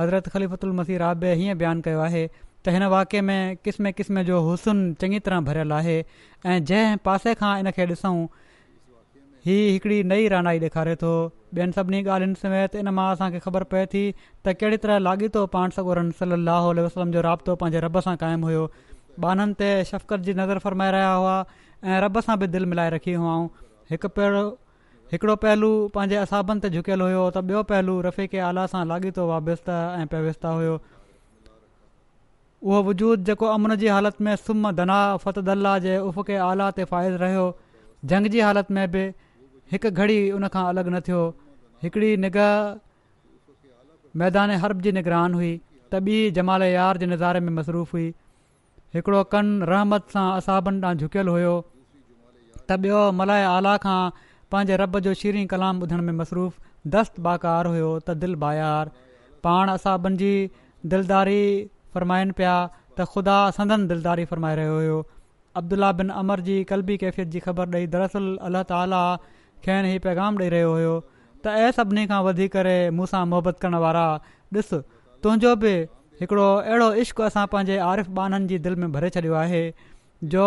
[0.00, 2.28] हज़रत ख़लीफ़तुल मसी रा हीअं बयानु कयो आहे
[2.64, 5.96] त हिन वाके में क़िस्म क़िस्म जो हुसन चङी तरह भरियलु आहे
[6.48, 8.14] ऐं जंहिं पासे खां इन खे ॾिसूं
[9.46, 11.10] ही हिकिड़ी नई रानाई ॾेखारे थो
[11.58, 15.76] ॿियनि सभिनी ॻाल्हियुनि समेत इन मां असांखे ख़बर पए थी त कहिड़ी तरह लाॻीतो पाण
[15.78, 18.64] सगोरन सली अलाह वसलम जो राब्तो पंहिंजे रब सां क़ाइमु हुयो
[19.26, 21.36] बाननि ते शफ़क़त जी नज़र फ़रमाए रहिया हुआ
[21.84, 23.36] ऐं रब सां बि दिलि मिलाए रखी हुआ
[23.92, 24.44] हिकु पहलो
[25.12, 29.74] हिकिड़ो पहलू पंहिंजे असाबनि ते झुकियलु हुयो त ॿियो पहलू रफ़ी आला सां लाॻीतो वाबिस्त
[29.80, 30.78] ऐं पेविस्ता हुयो
[32.64, 37.16] उहो वजूद जेको अमन जी हालत में सुम्ह दना फत अलाह जे आला ते फ़ाइज़
[37.22, 37.42] रहियो
[38.12, 39.02] जंग जी हालत में बि
[39.74, 41.20] हिकु घड़ी उन खां अलॻि न थियो
[41.84, 42.54] हिकिड़ी निगाह
[44.22, 48.06] मैदान हर्ब जी निगरान हुई त ॿी जमाल यार जे नज़ारे में मसरूफ़ हुई
[48.96, 53.98] हिकिड़ो कन रहमत सां असाबनि खां झुकियलु हुयो त ॿियो मलाया आला खां
[54.54, 58.94] पंहिंजे रब जो शीरी कलाम ॿुधण में मसरूफ़ दस्त बाकार हुयो त दिलि बायार
[59.48, 60.32] पाण असाबनि जी
[60.94, 61.40] दिलदारी
[61.96, 62.54] फ़रमाइनि पिया
[62.98, 64.98] त ख़ुदा संदन दिलदारी फ़रमाए रहियो हुयो
[65.62, 69.02] अब्दुला बिन अमर जी कलबी कैफ़ियत जी ख़बर ॾेई दर असल अल अलाह ताला
[69.66, 70.94] खे ई पैगाम ॾेई रहियो हुयो
[71.44, 74.04] त ऐं सभिनी खां वधीक करे मूं सां मुहबत करण वारा
[74.58, 74.80] ॾिसु
[75.26, 75.74] तुंहिंजो बि
[76.22, 79.62] हिकिड़ो अहिड़ो इश्क असां पंहिंजे आरिफ़ बाननि जी दिलि में भरे छॾियो आहे
[80.34, 80.44] जो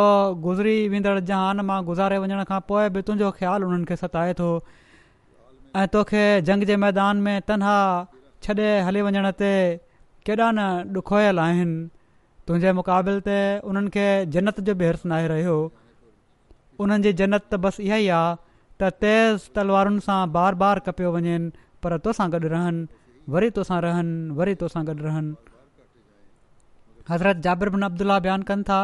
[0.47, 4.47] गुज़री वेंदड़ जहान मां गुज़ारे वञण खां पोइ बि तुंहिंजो ख़्यालु उन्हनि सताए थो
[5.79, 7.75] ऐं तोखे जंग जे मैदान में तनहा
[8.47, 9.51] छॾे हली वञण ते
[10.28, 10.60] केॾां न
[11.00, 11.88] ॾुखोल आहिनि
[12.48, 13.38] तुंहिंजे मुक़ाबिल ते
[13.70, 15.56] उन्हनि खे जनत जो बिहर्सु नाहे रहियो
[16.84, 18.36] उन्हनि जी जन्नत त बसि इहा ई आहे
[18.82, 21.36] त तेज़ तलवारुनि सां बार बार कपियो वञे
[21.86, 22.88] पर तोसां गॾु रहनि
[23.36, 25.32] वरी तोसां रहनि वरी तोसां गॾु रहनि
[27.12, 28.80] हज़रत जाबिर बिन अब्दुल्ल्ल्ल्ल्ला बयानु कनि था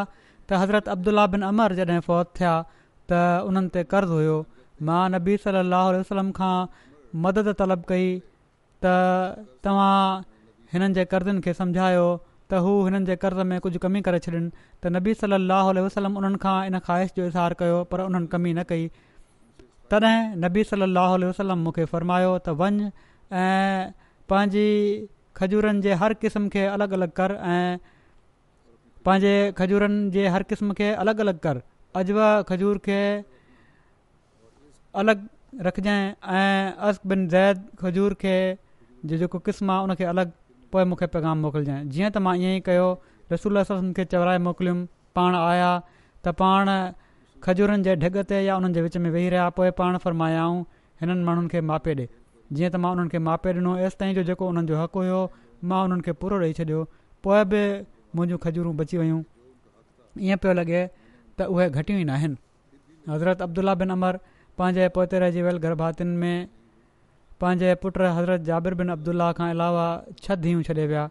[0.48, 2.54] त हज़रत अब्दुल्ला बिन अमर जॾहिं फ़ौत थिया
[3.08, 3.12] त
[3.50, 4.38] उन्हनि ते कर्ज़ु हुयो
[4.90, 6.56] मां नबी सली अलाह वसलम खां
[7.26, 8.06] मदद तलब कई
[8.84, 8.84] त
[9.64, 9.98] तव्हां
[10.74, 12.06] हिननि जे कर्ज़नि खे समुझायो
[12.50, 14.40] त हू हिननि जे कर्ज़ में कुझु कमी करे छॾनि
[14.82, 18.62] त नबी सलाहु वसलम उन्हनि खां इन ख़्वाहिश जो इज़हार कयो पर उन्हनि कमी न
[18.70, 18.88] कई
[19.94, 22.90] तॾहिं नबी सलाहु वसलम मूंखे फ़रमायो त वञु
[23.44, 23.94] ऐं
[24.34, 24.66] पंहिंजी
[25.38, 27.78] खजूरनि जे हर क़िस्म खे अलॻि अलॻि कर ऐं
[29.06, 31.62] पंहिंजे खजूरनि जे हर क़िस्म खे अलॻि अलॻि कर
[32.02, 33.00] अजवा खजूर खे
[35.04, 36.02] अलॻि रखजांइ
[36.44, 38.36] ऐं अस बिन ज़ैद खजूर खे
[39.12, 40.32] जो जेको क़िस्म आहे उनखे अलॻि
[40.74, 42.86] पोइ मूंखे पैगाम मोकिलिजाइ जीअं त मां ईअं ई कयो
[43.32, 44.80] रसुल रसोसुनि खे चवराए मोकिलियुमि
[45.18, 46.70] पाण आया त पाण
[47.46, 50.56] खजूरनि जे ढग ते या उन्हनि जे विच में वेही रहिया पोइ पाण फरमायाऊं
[51.04, 52.06] हिननि माण्हुनि खे मापे ॾिए
[52.58, 55.20] जीअं त मां उन्हनि खे मापे ॾिनो एसि ताईं जो जेको उन्हनि जो हक़ु हुयो
[55.72, 56.82] मां उन्हनि खे पूरो ॾेई छॾियो
[57.28, 57.62] पोइ बि
[58.16, 59.22] मुंहिंजूं खजूरूं बची वियूं
[60.28, 60.82] ईअं पियो लॻे
[61.38, 64.20] त उहे घटियूं ई न हज़रत अब्दुला बिन अमर
[64.58, 66.36] पंहिंजे पहुते रहिजी वियल गर्भातियुनि में
[67.40, 69.86] पंहिंजे पुटु हज़रत जाबिर बिन अब्दुला खां अलावा
[70.24, 71.02] छह धीअ छॾे विया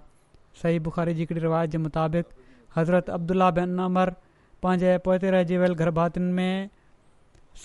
[0.61, 2.27] सही बुख़ारी जी हिकिड़ी रिवायत जे मुताबिक़
[2.77, 4.11] हज़रत अब्दुला बिन अमर
[4.63, 6.69] पंहिंजे पोते रहिजी वियल गर्भातियुनि में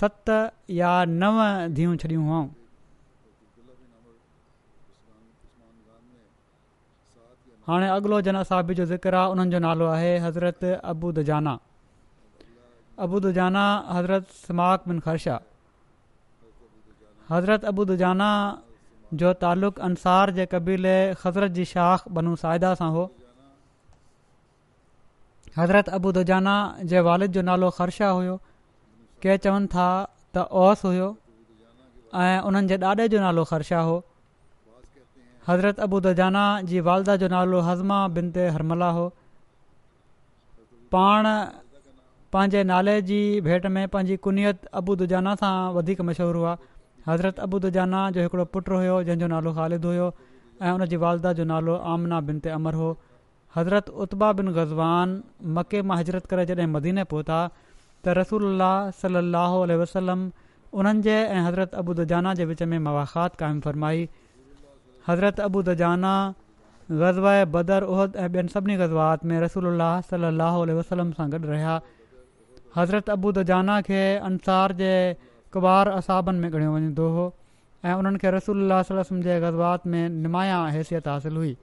[0.01, 0.31] सत
[0.79, 1.38] या नव
[1.77, 2.47] धीअ छॾियूं हुयूं
[7.68, 11.59] हाणे अॻिलो जन साबित जो ज़िक्र आहे उन्हनि जो नालो आहे हज़रत अबूद जाना
[13.07, 13.64] अबूद जाना
[13.99, 15.38] हज़रत स्माक बिन ख़र्शा
[17.31, 18.29] हज़रत अबू दुजाना
[19.21, 23.03] जो तालुक़ अंसार जे क़बीले हज़रत जी शाख बनू साइदा सां हो
[25.59, 26.55] हज़रत अबू दुजाना
[26.93, 28.37] जे वालिद जो नालो ख़र्शा हुयो
[29.25, 29.88] के चवनि था
[30.37, 31.09] त ओस हुओ
[32.23, 33.97] ऐं उन्हनि जे ॾाॾे जो नालो ख़र्शा हो
[35.49, 39.05] हज़रत अबू दुजाना जी वालदा जो नालो हज़मा बिन ते हरमला हो
[40.97, 41.25] पाण
[42.33, 43.21] पंहिंजे नाले जी
[43.53, 46.57] भेंट में पंहिंजी कुनियत अबू दुजाना सां वधीक मशहूरु हुआ
[47.09, 50.07] हज़रत अबूद जाना जो हिकिड़ो पुटु हुयो जंहिंजो नालो ख़ालिद हुयो
[50.62, 52.88] ऐं उनजी वालदा जो नालो आमना बिन ते अमर हो
[53.57, 55.14] हज़रत उत्बा बिन गज़वान
[55.59, 58.64] मके मां हज़रत करे जॾहिं मदीने पहुता त रसूल
[58.99, 60.27] सलाहु वसलम
[60.81, 64.05] उन्हनि जे ऐं हज़रत अबूद जाना जे विच में मवाख़ात क़ाइमु फ़रमाई
[65.09, 66.12] हज़रत अबू द जाना
[66.90, 69.73] ग़ज़व बदर उहद ऐं ॿियनि सभिनी ग़ज़वात में रसूल
[70.11, 71.81] सलाह वसलम सां गॾु रहिया
[72.77, 74.92] हज़रत अबू द खे अंसार जे
[75.55, 77.25] कबार असाबनि में ॻणियो वञंदो हो
[77.89, 78.73] ऐं उन्हनि खे रसूल
[79.27, 81.55] जे ग़ज़बात में निमाया हैसियत हासिल हुई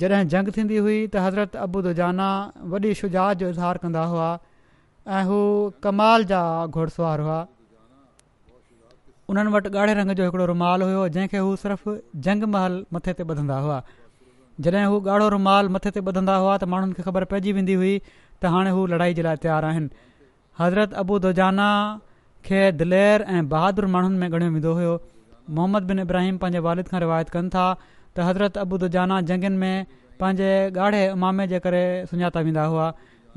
[0.00, 2.28] जॾहिं जंग थींदी हुई त हज़रत अबूदजाना
[2.74, 4.28] वॾी शुजात जो इज़हार कंदा हुआ
[5.18, 5.38] ऐं हू
[5.86, 7.40] कमाल जा घुड़सवार हुआ
[9.34, 11.94] उन्हनि वटि ॻाढ़े रंग जो हिकिड़ो रुमाल हुयो जंहिंखे हू सिर्फ़ु
[12.28, 13.78] जंग महल मथे ते ॿधंदा हुआ
[14.66, 17.94] जॾहिं हू ॻाढ़ो रुमाल मथे ते ॿुधंदा हुआ त माण्हुनि खे ख़बर पइजी वेंदी हुई
[18.08, 20.12] त हाणे हू लड़ाई जे लाइ तयारु आहिनि
[20.60, 21.68] हज़रत अबू दुजाना
[22.46, 24.92] खे दिलेर ऐं बहादुर माण्हुनि में ॻणियो वेंदो हुयो
[25.58, 29.86] मोहम्मद बिन इब्राहिम पंहिंजे वालिद खां रिवायत कनि था त हज़रत अबू दुजाना जंगनि में
[30.20, 30.50] पंहिंजे
[30.84, 31.80] ॻाढ़े उमामे जे करे
[32.12, 32.86] सुञाता वेंदा हुआ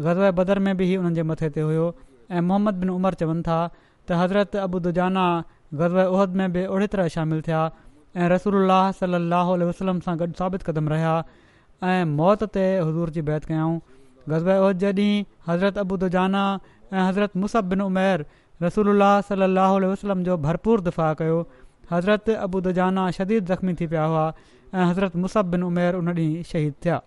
[0.01, 3.43] ग़ज़ब बदर में बि ई हुननि जे मथे ते हुयो ऐं मोहम्मद बिन उमर चवनि
[3.49, 5.25] था त हज़रत दुजाना
[5.81, 7.65] ग़ज़ब उहद में बि ओड़ी तरह शामिलु थिया
[8.21, 11.15] ऐं रसूल सलाहु वसलम सां गॾु साबित क़दम रहिया
[11.91, 13.73] ऐं मौत ते हज़ूर जी बैत कयूं
[14.31, 16.45] गज़बे उहिद जेॾींहुं हज़रत अबू दुजाना
[16.93, 17.31] ऐं हज़रत
[17.69, 18.25] बिन उमेर
[18.63, 21.39] रसूल अलाह सलाहु वसलम जो भरपूर दिफ़ा कयो
[21.91, 24.25] हज़रत अबू दजाना शदीद ज़ख़्मी थी पिया हुआ
[24.73, 27.01] ऐं हज़रत बिन उमेर उन ॾींहुं शहीद थिया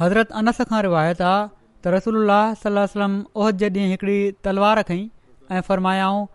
[0.00, 1.48] हज़रत अनस खां रिवायत आहे
[1.84, 2.28] त रसूल
[2.62, 5.08] सल वमओद जे ॾींहुं हिकिड़ी तलवार खईं
[5.56, 6.26] ऐं फ़र्मायाऊं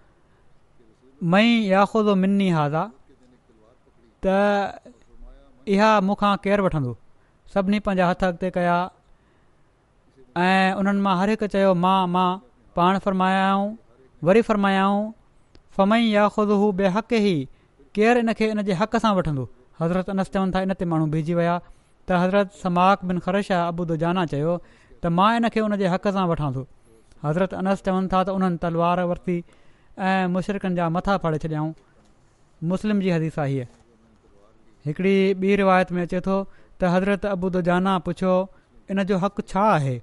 [1.34, 2.84] मई याखो दो मिनी हाज़ा
[4.26, 4.84] त
[5.76, 6.98] इहा मूंखां केरु वठंदो
[7.54, 8.76] सभिनी पंहिंजा हथ अॻिते कया
[10.38, 12.26] ऐं उन्हनि मां हर हिकु चयो मां
[12.80, 13.70] पाण फ़रमायाऊं
[14.28, 15.00] वरी फ़र्मायाऊं
[15.78, 17.38] फ़मई या ख़ुदि बेहक़ ई
[17.98, 19.48] केरु इन खे इन जे हक़ सां वठंदो
[19.82, 23.70] हज़रत अनस चवनि था इन ते माण्हू बीजी विया त हज़रत समाक बिन ख़रश आहे
[23.74, 26.64] अबू दुजाना चयो त मां इन खे उन जे हक़ सां वठां थो
[27.26, 29.38] हज़रत अनस चवनि था त उन्हनि तलवार वरिती
[30.10, 31.72] ऐं मुशरकनि जा मथा फाड़े छॾियऊं
[32.74, 33.66] मुस्लिम जी हदीसा हीअ
[34.90, 38.36] हिकिड़ी ॿी रिवायत में अचे थो त हज़रत अबू दुजाना पुछियो
[38.96, 39.96] इन जो हक़ छा आहे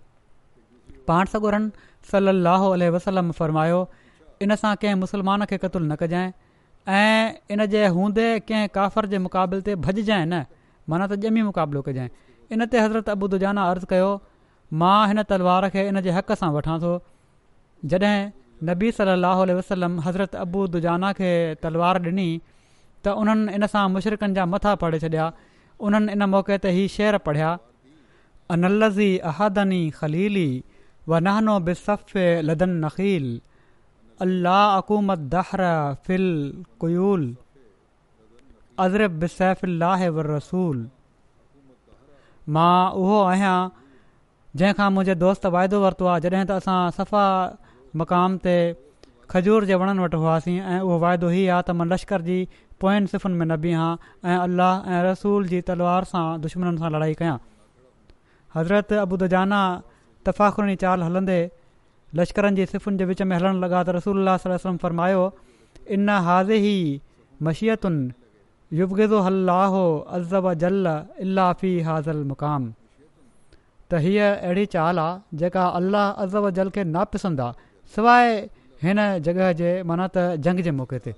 [1.09, 3.81] पाण सगुरनि सलाहु उल वसलम फ़र्मायो
[4.45, 6.29] इन सां कंहिं मुसलमान खे क़तलु न कजांइ
[6.99, 10.45] ऐं इन जे हूंदे कंहिं काफ़र जे मुक़ाबले ते भज न
[10.93, 12.09] माना त ॼमी मुक़ाबिलो कजांइ
[12.55, 14.11] इन ते हज़रत अबू दुजाना अर्ज़ु कयो
[14.83, 16.93] मां हिन तलवार खे इन जे हक़ सां वठां थो
[17.93, 18.19] जॾहिं
[18.71, 21.33] नबी सलाहु उल्ह वसलम हज़रत अबू दुजाना खे
[21.67, 25.31] तलवार ॾिनी त उन्हनि इन सां मुशरिकनि जा मथा पढ़े छॾिया
[25.89, 27.49] उन्हनि इन मौक़े ते ई शेर पढ़िया
[28.55, 30.49] अनलज़ी अहदनी ख़लीली
[31.09, 31.73] व नहनो बि
[32.51, 33.27] लदन नखील
[34.27, 35.63] अल्लाह अकूमत दहर
[36.07, 36.27] फिल
[36.85, 37.23] क़यूल
[38.85, 40.85] अज़र व रसूल
[42.57, 43.57] मां उहो आहियां
[44.61, 47.25] जंहिंखां मुंहिंजे दोस्त वाइदो वरितो आहे जॾहिं त असां सफ़ा
[48.03, 48.57] मक़ाम ते
[49.35, 52.39] खजूर जे वणनि वटि हुआसीं ऐं उहो वाइदो ई आहे त मां लश्कर जी
[52.85, 53.93] पोयनि सिफ़ुनि में न बीहां
[54.31, 57.37] ऐं अलाह ऐं रसूल जी तलवार सां दुश्मन सां लड़ाई कयां
[58.59, 59.63] हज़रत अबुदजाना
[60.27, 61.39] तफ़ाक़णी चाल हलंदे
[62.21, 65.23] लश्करनि जी सिफ़ुनि जे विच में हलणु लॻा त रसूल सल वलम फ़र्मायो
[65.97, 66.77] इन हाज़े ही
[67.49, 69.83] मशियतुनि युभगिज़ो अलाहो
[70.19, 70.87] अज़ब जल
[71.25, 72.73] अल्लाह फी हाज़ल मुक़ाम
[73.91, 77.49] त हीअ अहिड़ी चाल आहे जेका अल्लाह अज़ब जल खे नापिसंदा
[77.97, 78.29] सवाइ
[78.85, 81.13] हिन जॻह जे माना त जंग जे मौक़े ते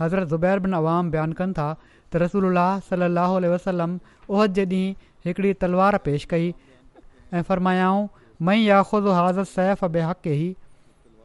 [0.00, 3.98] हज़रत ज़ुबैर बिन आवाम बयानु कनि था त रसूल अलाह सलाहु वसलम
[4.32, 6.48] उहद जे ॾींहुं हिकिड़ी तलवार पेशि कई
[7.34, 8.02] ऐं फ़र्मायाऊं
[8.42, 10.54] मई या याखुदि हाज़रत सैफ़ बे हक़ बेही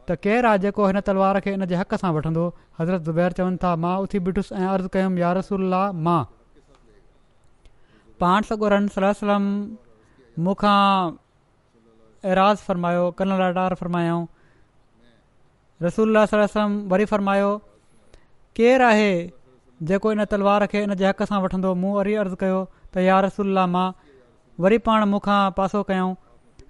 [0.08, 2.44] त केरु आहे जेको हिन तलवार खे इन जे हक़ सां वठंदो
[2.80, 6.22] हज़रत ज़ुबैर चवनि था मां उथी ब्रिटुसि ऐं अर्ज़ु कयुमि या रसुल्ला मां
[8.20, 9.46] पाण सगुर सलम
[10.46, 10.82] मूंखां
[12.30, 14.16] एराज़ फ़रमायो कन लाडार फ़र्मायो
[15.82, 17.50] रसला सलम वरी फ़र्मायो
[18.56, 19.10] केरु आहे
[19.92, 22.60] जेको इन तलवार खे इन जे हक़ सां वठंदो मूं वरी अर्ज़ु कयो
[22.94, 23.86] त या रसुल्ला मां
[24.66, 26.16] वरी पाण मूंखां पासो कयऊं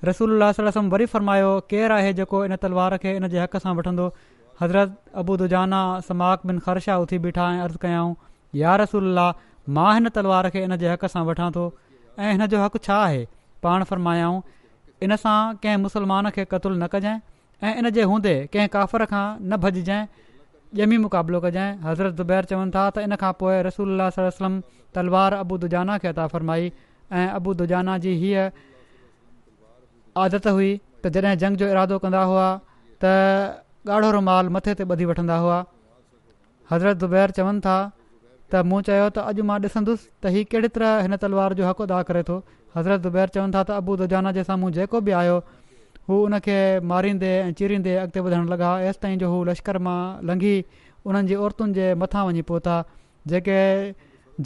[0.08, 4.06] रसूल रसूलम वरी फरमायो केरु आहे जेको इन तलवार खे इन जे हक़ सां वठंदो
[4.60, 8.14] हज़रत अबू दुजाना समाक बिन ख़र्शा उथी बीठा ऐं अर्ज़ु कयाऊं
[8.62, 9.26] यार रसूला
[9.78, 11.64] मां हिन तलवार खे इन जे हक़ सां वठां थो
[12.20, 13.20] ऐं हिन जो हक़ छा आहे
[13.66, 14.40] पाण फ़रमायाऊं
[15.08, 15.36] इन सां
[15.66, 17.20] कंहिं मुसलमान खे क़तलु न कजांइ
[17.70, 20.08] ऐं इन जे हूंदे कंहिं काफ़र खां न भजजांइ
[20.84, 24.58] ॼमी मुक़ाबिलो कजांइ हज़रत ज़ुबैर चवनि था त इन खां पोइ रसूल सलम
[24.98, 26.70] तलवार अबू दुजाना खे अता फ़रमाई
[27.20, 28.44] ऐं दुजाना जी हीअ
[30.24, 32.46] आदत हुई त जॾहिं जंग जो इरादो कंदा हुआ
[33.04, 33.12] त
[33.94, 35.58] ॻाढ़ोरो माल मथे ते ॿधी वठंदा हुआ
[36.70, 41.00] हज़रत ज़ुबैर चवनि था त मूं चयो त अॼु मां ॾिसंदुसि त हीउ कहिड़ी तरह
[41.06, 42.36] हिन तलवार जो हक़ अदा करे थो
[42.76, 45.36] हज़रत ज़ुबैर चवनि था त अबू दुजाना जे साम्हूं जेको बि आयो
[46.12, 46.40] हू हुन
[46.92, 49.98] मारींदे ऐं चीरींदे अॻिते वधणु लॻा ऐसि ताईं जो हू लश्कर मां
[50.32, 50.54] लंघी
[51.08, 52.76] उन्हनि जी औरतुनि जे मथां वञी पहुता
[53.34, 53.58] जेके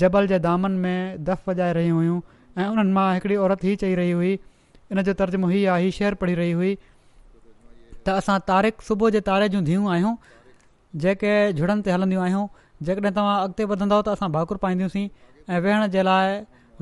[0.04, 2.18] जबल जे दामनि में दफ़ वॼाए रहियूं हुयूं
[2.58, 4.34] ऐं उन्हनि मां हिकिड़ी औरत ई चई रही हुई
[4.92, 6.72] इन जो तर्जुमो हीअ आहे हीअ शेर पढ़ी रही हुई
[8.06, 10.14] त असां तारिक सुबुह जे तारे जूं धीअ आहियूं
[11.04, 12.42] जेके जुड़नि ते हलंदियूं आहियूं
[12.88, 15.06] जेकॾहिं तव्हां अॻिते वधंदव त असां भाकुर पाईंदियूंसीं
[15.48, 16.36] ऐं वेहण जे लाइ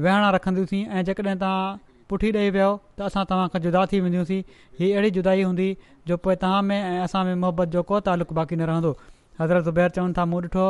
[0.06, 1.64] वेहणा रखंदियूंसीं ऐं जेकॾहिं तव्हां
[2.12, 4.40] पुठी ॾेई वेहो त असां तव्हां खां जुदा थी वेंदियूंसीं
[4.80, 5.68] हीअ अहिड़ी जुदाई हूंदी
[6.10, 8.92] जो पोइ तव्हां में ऐं असां में मुहबत जो को तालुक बाक़ी न रहंदो
[9.40, 10.66] हज़रत ज़ुबैर चवनि था मूं ॾिठो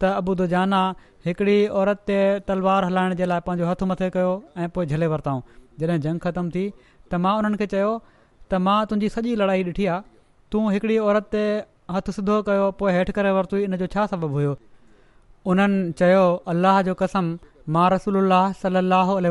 [0.00, 0.80] त अबूदो जाना
[1.26, 2.18] हिकिड़ी औरत ते
[2.50, 5.40] तलवार हलाइण जे लाइ पंहिंजो हथु मथे कयो ऐं झले वरितऊं
[5.80, 9.86] जॾहिं जंग ख़तमु थी त मां उन्हनि खे चयो त मां तुंहिंजी सॼी लड़ाई ॾिठी
[9.94, 10.00] आहे
[10.54, 11.42] तूं हिकिड़ी औरत ते
[11.96, 14.54] हथु सुधो कयो पोइ हेठि करे वरिती इन जो छा सबबु हुयो
[15.52, 17.30] उन्हनि चयो अलाह जो कसम
[17.76, 18.34] मां रसूल
[18.64, 18.82] सल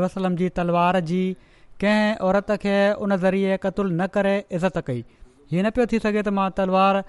[0.06, 1.22] वसलम जी तलवार जी
[1.84, 6.22] कंहिं औरत खे उन ज़रिए क़तुलु न करे इज़त कई हीअं न पियो थी सघे
[6.24, 7.02] त मां तलवार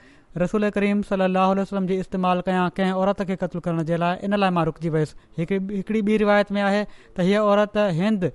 [0.42, 4.35] रसूल करीम सल वसलम जी इस्तेमालु कयां कंहिं औरत खे क़तुलु करण जे लाइ इन
[4.44, 6.83] लाइ मां रुकजी वियसि हिकिड़ी ॿी रिवायत में आहे
[7.18, 8.29] त हीअ औरत हिंद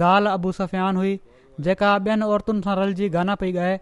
[0.00, 1.10] ज़ाल अबू सफ़ियान हुई
[1.64, 3.74] जेका ॿियनि औरतुनि सां रलिजी गाना पई ॻाए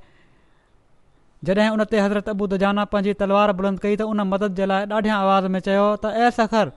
[1.49, 5.19] जॾहिं उन ते हज़रत अबूदजाना पंहिंजी तलवार बुलंद कई त उन मदद जे लाइ ॾाढियां
[5.27, 6.73] आवाज़ में चयो त ए सखर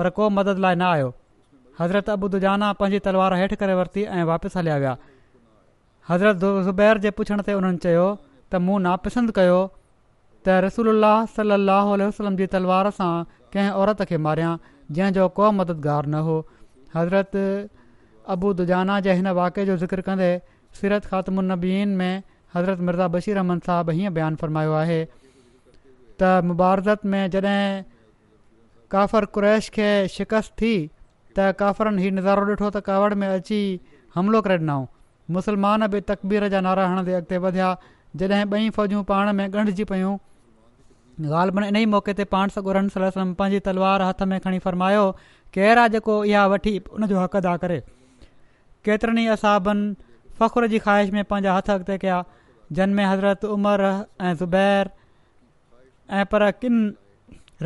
[0.00, 1.08] पर को मदद लाइ न आयो
[1.80, 4.92] हज़रत अबूदजाना पंहिंजी तलवार हेठि करे वरिती ऐं वापसि हलिया विया
[6.10, 8.06] हज़रत ज़ुबैर जे पुछण ते उन्हनि चयो
[8.52, 10.92] त मूं नापसंदि कयो त रसूल
[11.38, 13.10] सलाहु वसलम जी तलवार सां
[13.56, 14.52] कंहिं औरत खे मारिया
[15.00, 16.38] जंहिंजो को मददगारु न हो
[16.94, 17.42] हज़रत
[18.34, 20.26] अबू दुजाना जे हिन वाक़े जो ज़िक्र कंदे
[20.80, 22.22] सीरत ख़ातमुनबीन में
[22.54, 24.98] हज़रत मिर्ज़ा बशीर रहमान साहबु हीअं बयानु फ़रमायो आहे
[26.22, 27.62] त मुबारसत में जॾहिं
[28.94, 30.74] काफ़र कुरैश खे शिकस्त थी
[31.38, 33.60] त काफ़रनि हीउ नज़ारो ॾिठो त कावड़ में अची
[34.18, 34.84] हमिलो करे ॾिनऊं
[35.38, 37.72] मुसलमान बि तकबीर जा नारा हणंदे अॻिते वधिया
[38.16, 40.14] जॾहिं ॿई फ़ौजूं पाण में ॻंढिजी पियूं
[41.32, 45.06] ग़ालबण इन ई मौके ते पाण सगुर पंहिंजी तलवार हथ में खणी फ़र्मायो
[45.58, 47.82] केरा जेको इहा वठी उनजो हक़ अदा करे
[48.86, 49.86] केतिरनि ई असाबनि
[50.40, 52.18] फ़ख़ुर जी ख़्वाहिश में पंहिंजा हथ अॻिते कया
[52.78, 53.82] जिन में हज़रत उमर
[54.20, 54.90] ऐं ज़ुबैर
[56.18, 56.76] ऐं पर किन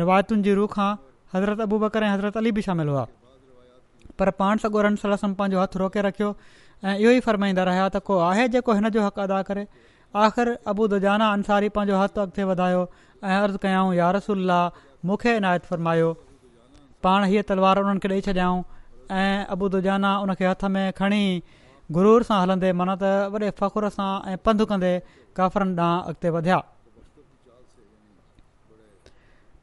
[0.01, 0.89] रिवायतुनि जी रूह खां
[1.35, 3.05] हज़रत अबू बकर ऐं हज़रत अली बि शामिलु हुआ
[4.21, 6.31] पर पाण सॻो रंसलम पंहिंजो हथु रोके रखियो
[6.85, 9.65] ऐं इहो ई फ़र्माईंदा रहिया त को आहे जेको हिन जो हक़ अदा करे
[10.25, 12.81] आख़िर अबू दुजाना अंसारी पंहिंजो हथु अॻिते वधायो
[13.23, 14.51] ऐं अर्ज़ु कयाऊं यारसल
[15.11, 16.11] मूंखे इनायत फ़रमायो
[17.05, 18.61] पाण हीअ तलवार उन्हनि खे ॾेई छॾियाऊं
[19.11, 21.23] ऐं अबूदू जाना उन हथ में खणी
[21.95, 24.93] गुरूर सां हलंदे मन त वॾे फ़ख़ुर सां ऐं पंधु कंदे
[25.37, 26.59] काफ़िरनि ॾांहुं अॻिते वधिया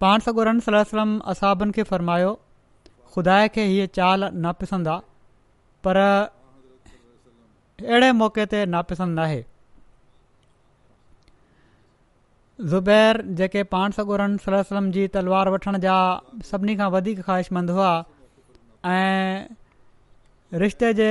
[0.00, 2.32] पाण सॻोरनि सलम असाबनि खे फ़र्मायो
[3.14, 4.96] खुदा खे हीअ चाल नापिसंद पिसंदा
[5.84, 9.42] पर अहिड़े मौक़े ते नापिसंदि नाहे
[12.70, 15.96] ज़ुबैर जेके पाण सॻोरन सलम जी तलवार वठण जा
[16.52, 17.92] सभिनी खां वधीक ख़्वाहिशमंद हुआ
[18.88, 19.46] ऐं
[20.60, 21.06] रिश्ते जे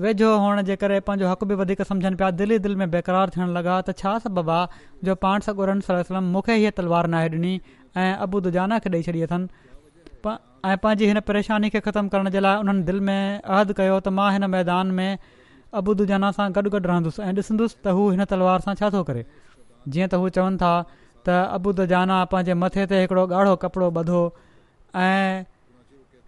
[0.00, 3.52] वेझो हुअण जे करे पंहिंजो हक़ बि वधीक सम्झनि पिया दिलि दिलि में बेक़रार थियणु
[3.56, 4.56] लॻा त छा सभु बाबा
[5.08, 5.48] जो पाणस
[6.34, 7.52] मूंखे हीअ तलवार नाहे ॾिनी
[8.02, 10.32] ऐं अबू दुजाना खे ॾेई छॾी अथनि
[10.70, 14.14] ऐं पंहिंजी हिन परेशानी खे ख़तमु करण जे लाइ उन्हनि दिलि में अहदु कयो त
[14.18, 15.08] मां हिन मैदान में
[15.82, 19.02] अबू दुजाना सां गॾु गॾु रहंदुसि ऐं ॾिसंदुसि त हू हिन तलवार सां छा थो
[19.12, 19.24] करे
[19.96, 20.74] जीअं त हू चवनि था
[21.30, 24.22] त अबूदु जाना पंहिंजे मथे ते हिकिड़ो ॻाढ़ो कपिड़ो ॿधो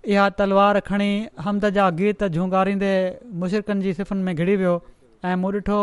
[0.06, 1.10] इहा तलवार खणी
[1.44, 2.92] हमद जा गीत जूंगारींदे
[3.42, 4.72] मुशिरकनि जी सिफ़िन में घिरी वियो
[5.24, 5.78] ऐं मूं ॾिठो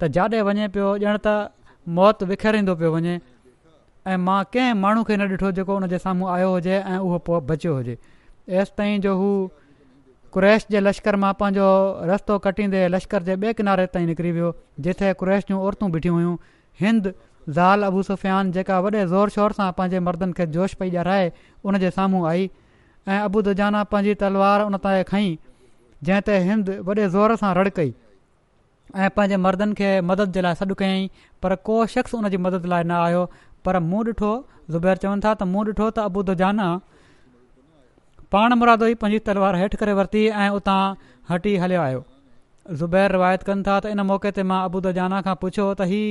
[0.00, 1.32] त जाॾे वञे पियो ॼण त
[2.00, 3.14] मौत विखरींदो पियो वञे
[4.12, 7.40] ऐं मां कंहिं माण्हू खे न ॾिठो जेको उनजे साम्हूं आयो हुजे ऐं उहो पोइ
[7.52, 7.96] बचियो हुजे
[8.60, 9.30] एसि ताईं जो हू
[10.36, 11.68] क्रैश जे लश्कर मां पंहिंजो
[12.12, 14.52] रस्तो कटींदे लश्कर जे ॿिए किनारे ताईं निकिरी वियो
[14.88, 16.36] जिथे क्रैश जूं औरतूं बीठियूं हुयूं
[16.84, 17.12] हिंद
[17.56, 21.28] ज़ाल अबू सुफ़ियान जेका वॾे ज़ोर शोर सां पंहिंजे मर्दनि खे जोश पई ॼाराए
[21.66, 22.50] हुनजे साम्हूं आई
[23.12, 25.36] ऐं अबूद जाना पंहिंजी तलवार उन तां खईं
[26.08, 30.58] जंहिं ते हिंद वॾे ज़ोर सां रड़ कई ऐं पंहिंजे मर्दनि खे मदद जे लाइ
[30.60, 31.08] सॾु कयईं
[31.44, 33.22] पर को शख़्स उनजी मदद लाइ न आयो
[33.68, 34.32] पर मूं ॾिठो
[34.76, 36.66] ज़ुबैर चवनि था त मूं ॾिठो त अबूद जाना
[38.36, 40.80] पाण मुरादो ई पंहिंजी तलवार हेठि करे वरिती ऐं उतां
[41.32, 42.04] हटी हलियो आयो
[42.82, 46.02] ज़ुबैर रिवायत कनि था त इन मौक़े ते मां अबूद जाना खां पुछियो त ही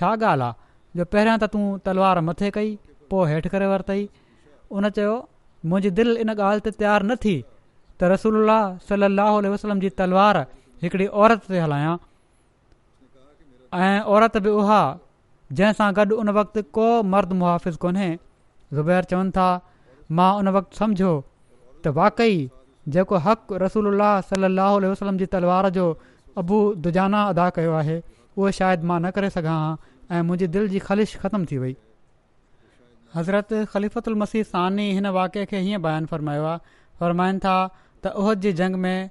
[0.00, 2.72] छा ॻाल्हि आहे जो पहिरियां त तूं तलवार मथे कई
[3.14, 4.12] पोइ हेठि करे वरितईं
[4.78, 5.14] उन चयो
[5.70, 8.34] मुंहिंजी दिलि इन ॻाल्हि ते तयारु न थी त रसूल
[8.88, 10.38] सलाहु वसलम जी तलवार
[10.84, 11.94] हिकिड़ी औरत ते हलायां
[13.86, 14.80] ऐं औरत बि उहा
[15.60, 18.08] जंहिंसां गॾु उन वक़्तु को मर्दु मुहाफ़िज़ु कोन्हे
[18.78, 19.48] ज़ुबैर चवनि था
[20.20, 21.12] मां उन वक़्तु समुझो
[21.84, 22.36] त वाक़ई
[22.96, 23.90] जेको हक़ु रसूल
[24.30, 25.86] सलाहु वसलम जी तलवार जो
[26.44, 27.98] अबूदु दुजाना अदा कयो आहे
[28.36, 29.58] उहो शायदि मां न करे सघां
[30.14, 31.74] ऐं मुंहिंजी दिलि जी ख़ालिश ख़तमु थी वई
[33.14, 36.58] हज़रत ख़लीफ़त उलमसी सानी हिन वाके खे हीअं बयानु फ़रमायो आहे
[37.00, 37.56] फ़रमाइनि था
[38.04, 39.10] त उहद जी जंग में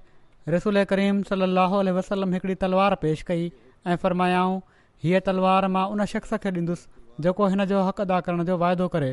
[0.55, 3.51] रसूल करीम सली वसलम हिकिड़ी तलवार पेश कई
[3.87, 4.59] ऐं फ़रमायाऊं
[5.03, 8.87] हीअ तलवार मां उन शख़्स खे ॾींदुसि जेको हिन जो हक़ अदा करण जो वाइदो
[8.95, 9.11] करे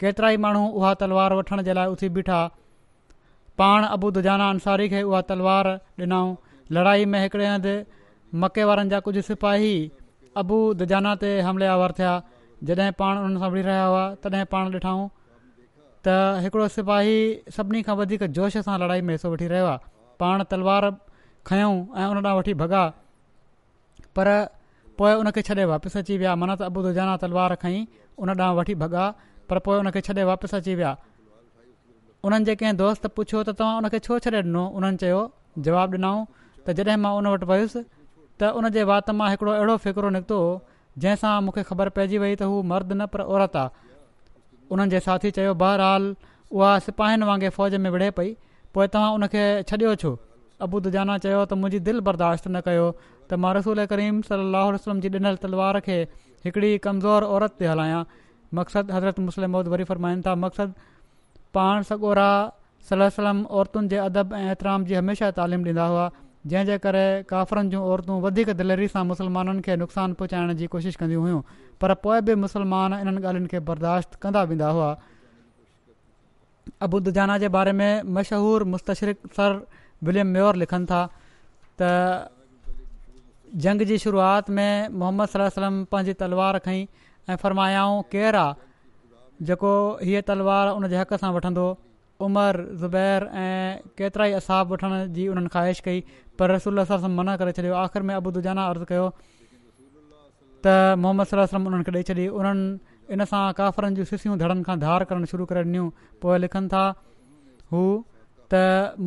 [0.00, 2.40] केतिरा ई माण्हू उहा तलवार वठण जे लाइ उथी बीठा
[3.62, 5.68] पाण अबू दुजाना अंसारी खे उहा तलवार
[6.04, 6.36] ॾिनऊं
[6.78, 7.76] लड़ाई में हिकिड़े हंधि
[8.42, 9.74] मके वारनि जा कुझु सिपाही
[10.42, 12.12] अबू दुजाना ते हमलियावर थिया
[12.68, 15.08] जॾहिं पाण उन सां वठी रहिया हुआ तॾहिं पाण ॾिठूं
[16.04, 16.08] त
[16.46, 17.14] हिकिड़ो सिपाही
[17.56, 19.78] सभिनी खां वधीक जोश सां लड़ाई में हिसो वठी रहियो आहे
[20.22, 20.90] पाण तलवारु
[21.50, 21.70] खंूं
[22.00, 22.82] ऐं उन ॾांहुं वठी भॻा
[24.18, 24.28] पर
[25.00, 26.32] पोइ उनखे छॾे वापसि अची विया
[26.70, 27.84] अबू दुजाना तलवार खईं
[28.22, 29.04] उन ॾांहुं वठी भॻा
[29.50, 30.90] पर पोइ उनखे छॾे वापसि अची विया
[32.28, 35.20] उन्हनि जे कंहिं दोस्त पुछियो त तव्हां उनखे छो छॾे ॾिनो उन्हनि चयो
[35.68, 36.24] जवाबु ॾिनऊं
[36.66, 37.80] त जॾहिं मां उन वटि वयुसि
[38.40, 40.40] त उनजे वात मां हिकिड़ो अहिड़ो निकितो
[41.02, 43.94] जंहिंसां मूंखे ख़बर पइजी वई त हू मर्द न पर औरत आहे
[44.74, 46.08] उन्हनि जे साथी चयो बहराल
[46.58, 48.32] उहा सिपाहियुनि वांगुरु फ़ौज में विढ़े पई
[48.78, 50.12] पोइ तव्हां उनखे छॾियो छो
[50.68, 55.10] अबूदजाना चयो त मुंहिंजी दिलि बर्दाश्त न कयो त मां रसूल करीम सलाहु वसलम जी
[55.18, 55.96] ॾिनल तलवार खे
[56.46, 58.02] हिकिड़ी कमज़ोर औरत ते हलायां
[58.60, 60.90] मक़सदु हज़रत मुस्लिम मौद वरी फरमाइनि था मक़सदु
[61.58, 62.28] पाण सगोरा
[62.90, 66.08] सलम वलम औरतुनि जे अदब ऐं एतिराम जी हमेशह तालीम ॾींदा हुआ
[66.48, 71.22] जंहिंजे करे काफ़रनि जूं औरतूं वधीक दिलेरी सां मुसलमाननि खे नुक़सानु पहुचाइण जी कोशिशि कंदियूं
[71.22, 71.40] हुयूं
[71.80, 74.88] पर पोइ बि मुस्लमान इन्हनि ॻाल्हियुनि खे बर्दाश्त कंदा वेंदा हुआ
[76.88, 79.52] अबू दुजाना जे बारे में मशहूरु मुस्तशरिकु सर
[80.08, 81.02] विलियम मेयर लिखनि था
[81.82, 81.90] त
[83.66, 85.28] जंग जी शुरूआति में मोहम्मद
[85.58, 86.82] सलम पंहिंजी तलवार खईं
[87.30, 89.72] ऐं फरमायाऊं केरु आहे जेको
[90.08, 91.64] हीअ तलवारु उन जे हक़ सां वठंदो
[92.26, 96.00] उमर ज़ुबैर ऐं केतिरा ई असाब वठण जी उन्हनि ख़्वाहिश कई
[96.40, 96.84] पर रसूल
[97.18, 99.06] मना करे छॾियो आख़िर में अबू दुजाना अर्ज़ु कयो
[100.66, 104.76] त मोहम्मद सलम उन्हनि खे ॾेई छॾी उन्हनि इन सां काफ़रनि जूं सिसियूं धड़नि खां
[104.84, 105.88] धार करणु शुरू करे ॾिनियूं
[106.24, 106.84] पोइ लिखनि था
[107.72, 107.82] हू
[108.54, 108.54] त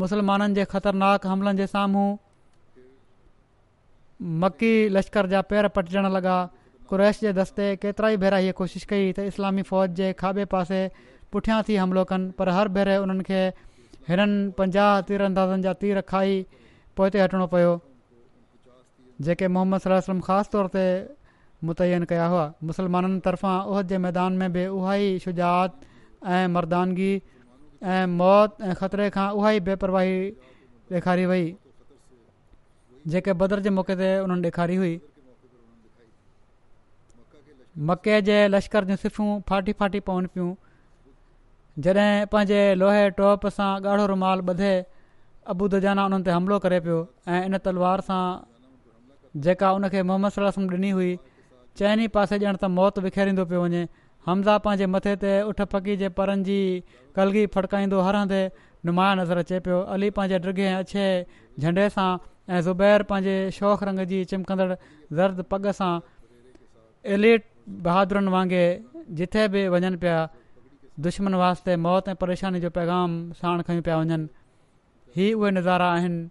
[0.01, 2.09] मुसलमाननि जे ख़तरनाक हमलनि जे साम्हूं
[4.45, 6.35] मकी लश्कर जा पेर पटजण लॻा
[6.89, 10.81] कुरैश जे दस्ते केतिरा ई भेराईअ कोशिशि कई त इस्लामी फ़ौज जे खाॿे पासे
[11.35, 13.41] पुठियां थी हमिलो कनि पर हर भेरे उन्हनि खे
[14.09, 16.33] हिननि पंजाह तीर अंदाज़नि जा तीर खाई
[16.99, 17.73] पोइ ते हटिणो पियो
[19.27, 19.81] जेके मोहम्मद
[20.27, 20.83] ख़ासि तौर ते
[21.69, 25.79] मुतयन कया हुआ मुसलमाननि तरफ़ां उहद जे मैदान में बि उहा ई शुजात
[26.37, 27.11] ऐं मर्दानगी
[27.93, 30.17] ऐं मौत ऐं ख़तरे खां उहा ई बेपरवाही
[30.99, 31.45] ॾेखारी वई
[33.13, 34.93] जेके बदर जे मौके ते उन्हनि ॾेखारी हुई
[37.89, 40.51] मके जे लश्कर जूं सिफ़ूं फाटी फाटी पवनि पियूं
[41.81, 44.73] जॾहिं पंहिंजे लोहे टोप सां ॻाढ़ो रुमाल ॿधे
[45.53, 46.97] अबू दजाना उन्हनि ते हमिलो करे पियो
[47.27, 48.21] ऐं इन तलवार सां
[49.47, 51.09] जेका उनखे मोहम्मद सलाहु ॾिनी हुई
[51.81, 53.81] चइनि पासे ॼण त मौत विखेरींदो पियो वञे
[54.27, 56.59] हमज़ा पंहिंजे मथे ते उठ पकी जे परनि जी
[57.15, 58.43] कलगी फड़काईंदो हर हंधि
[58.89, 61.07] नुमाया नज़र अचे पियो अली पंहिंजे ड्रिगे अछे
[61.59, 62.07] झंडे सां
[62.49, 65.91] ऐं ज़ुबैर पंहिंजे शौख रंग जी चिमकंदड़ ज़रद पग सां
[67.17, 67.49] एलिट
[67.89, 70.17] बहादुनि वांगुरु जिथे बि वञनि पिया
[70.99, 74.27] दुश्मन वास्ते मौत ऐं परेशानी जो पैगाम साण खयूं पिया वञनि
[75.15, 76.27] हीउ उहे नज़ारा आहिनि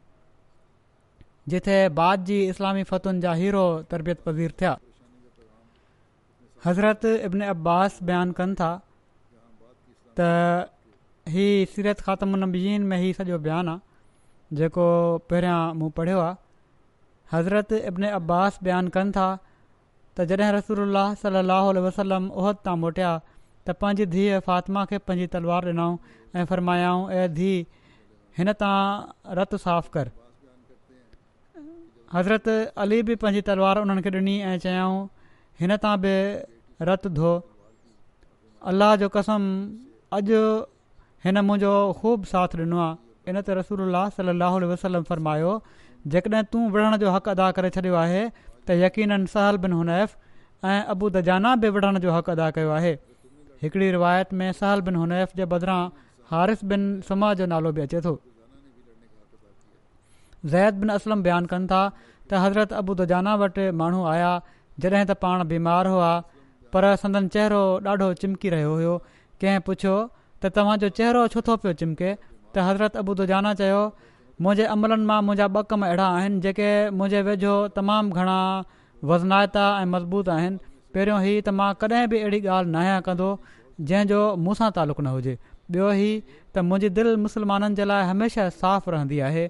[1.51, 4.77] जिथे बाद जी इस्लामी फ़तुनि जा हीरो तरबियत पज़ीर थिया
[6.67, 8.71] हज़रत इब्न अब्बास बयानु कनि था
[10.21, 10.71] त
[11.35, 14.87] ही सीरत ख़ात्म नबीन में ई सॼो बयानु आहे जेको
[15.33, 16.37] पहिरियां मूं पढ़ियो आहे
[17.35, 19.27] हज़रत इब्न अब्बास बयानु कनि था
[20.17, 23.13] त जॾहिं रसूल सलाहु वसलम उहद तां मोटिया
[23.69, 25.93] त पंहिंजी धीअ फ़ातिमा खे पंहिंजी तलवार ॾिनऊं
[26.39, 27.59] ऐं फ़र्मायाऊं ऐं धीउ
[28.39, 28.75] हिन तां
[29.39, 30.07] रतु साफ़ कर
[32.15, 32.49] हज़रत
[32.85, 34.97] अली बि पंहिंजी तलवार उन्हनि खे ॾिनी ऐं चयाऊं
[35.61, 36.15] हिन तां बि
[36.91, 37.31] रतु धो
[38.73, 39.43] अल्लाह जो कसम
[40.19, 40.43] अॼु
[41.29, 45.53] हिन मुंहिंजो ख़ूब साथ ॾिनो आहे इन ते रसूल सली वसलम फ़रमायो
[46.17, 48.23] जेकॾहिं तू विढ़ण जो हक़ अदा करे छॾियो आहे
[48.67, 50.17] त यकीन सहल बिन हुनैफ़
[50.75, 52.95] ऐं अबू दजाना बि विढ़ण जो हक़ अदा कयो आहे
[53.63, 55.81] हिकिड़ी रिवायत में सहल बिन हुनैफ़ जे बदिरां
[56.31, 58.15] हारिस बिन समाज जो नालो बि अचे थो
[60.55, 64.31] ज़ैद बिन असलम बयानु कनि था त हज़रत अबू दजाना वटि माण्हू आया
[64.87, 66.11] जॾहिं त पाण बीमार हुआ
[66.75, 68.97] पर संदन चहिरो ॾाढो चिमकी रहियो हुयो
[69.45, 69.95] कंहिं पुछियो
[70.45, 73.85] त तव्हांजो चहिरो छो थो पियो चिमके त हज़रत अबू दुजाना जाना चयो
[74.47, 76.69] मुंहिंजे अमलनि मां मुंहिंजा ॿ कम अहिड़ा आहिनि जेके
[77.03, 78.39] मुंहिंजे वेझो तमामु घणा
[79.13, 80.59] वज़नाइता ऐं मज़बूत आहिनि
[80.95, 83.29] पहिरियों ही त मां कॾहिं बि अहिड़ी ॻाल्हि न आहियां कंदो
[83.89, 85.35] जंहिंजो मूंसां तालुक़ु न हुजे
[85.77, 89.45] ॿियो हीउ त मुंहिंजी दिलि मुस्लमाननि जे लाइ हमेशह साफ़ु रहंदी आहे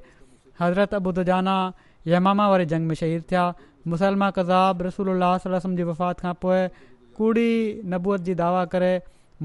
[0.62, 1.56] हज़रत अबू दुजाना
[2.12, 3.44] यमामा वारे जंग में शहीद थिया
[3.94, 6.60] मुसलमा कज़ाब रसूल उल्हम जी वफ़ात खां पोइ
[7.16, 7.48] कूड़ी
[7.94, 8.92] नबूअ जी दावा करे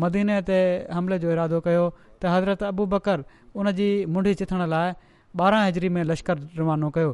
[0.06, 0.60] मदीने ते
[1.00, 3.24] हमले जो इरादो कयो त हज़रत अबू बकर
[3.62, 4.94] उन जी मुंडी चिथण लाइ
[5.40, 7.10] ॿारहं हजरी में लश्कर रवानो कयो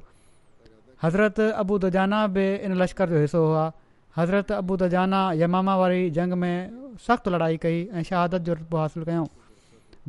[1.06, 3.64] हज़रत अबू दुजाना बि इन लश्कर जो हिसो हुआ
[4.18, 8.78] हज़रत अबू द یمامہ यमामा वारी जंग में सख़्तु लड़ाई कई ऐं शहादत जो रुपो
[8.78, 9.26] हासिलु कयऊं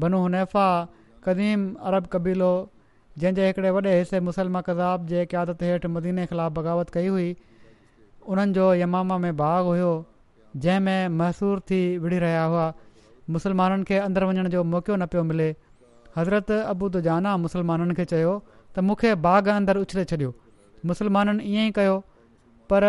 [0.05, 0.67] बनू नेहफ़ा
[1.25, 2.51] क़दीम अरब कबीलो
[3.19, 7.31] जंहिंजे हिकिड़े वॾे हिसे मुसलमान कज़ाब जे क्यादत हेठि मदीने ख़िलाफ़ु बग़ावत कई हुई
[8.29, 9.91] उन्हनि जो यमामा में बाग़ हुयो
[10.69, 12.69] जंहिंमें मसूर थी विढ़ी रहिया हुआ
[13.37, 15.49] मुसलमाननि खे अंदरु वञण जो मौक़ो न पियो मिले
[16.17, 18.37] हज़रत अबू द मुसलमाननि खे चयो
[18.77, 20.35] त मूंखे बाग़ अंदरु उछले छॾियो
[20.93, 22.03] मुसलमाननि ईअं ई कयो
[22.73, 22.85] पर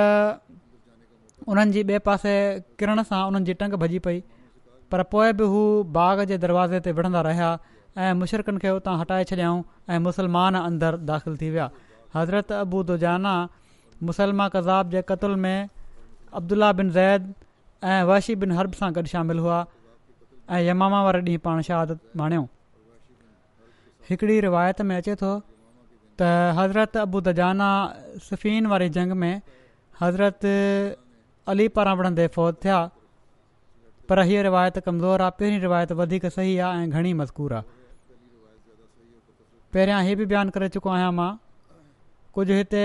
[1.54, 2.32] उन्हनि जी ॿिए पासे
[2.82, 4.20] किरण सां उन्हनि जी टंग भॼी पई
[4.94, 5.60] पर पोइ बि हू
[5.98, 7.50] बाग़ जे दरवाज़े ते विढ़ंदा रहिया
[8.06, 9.62] ऐं मुशरकुनि खे उतां हटाए छॾियाऊं
[9.96, 11.68] ऐं मुसलमान अंदरि दाख़िल थी विया
[12.18, 13.36] हज़रत अबू दुजाना
[14.10, 15.70] मुसलमा कज़ाब जे क़तुल में
[16.42, 17.34] अब्दुल्ला बिन ज़ैद
[17.94, 19.62] ऐं वशी बिन हर्ब सां गॾु शामिल हुआ
[20.56, 22.46] ऐं यमामा वारे ॾींहुं पाण शहादत माणियूं
[24.10, 25.34] हिकिड़ी रिवायत में अचे थो
[26.22, 27.70] त हज़रत अबू दजाना
[28.30, 29.34] सफ़ीन वारी जंग में
[30.06, 30.46] हज़रत
[31.52, 32.78] अली पारां विढ़ंदे फ़ौज थिया
[34.10, 37.64] पर हीअ रिवायत कमज़ोरु आहे पहिरीं रिवायत वधीक सही आहे ऐं घणी मज़कूर आहे
[39.76, 41.28] पहिरियां हीअ बि बयानु करे चुको आहियां मां
[42.38, 42.84] कुझु हिते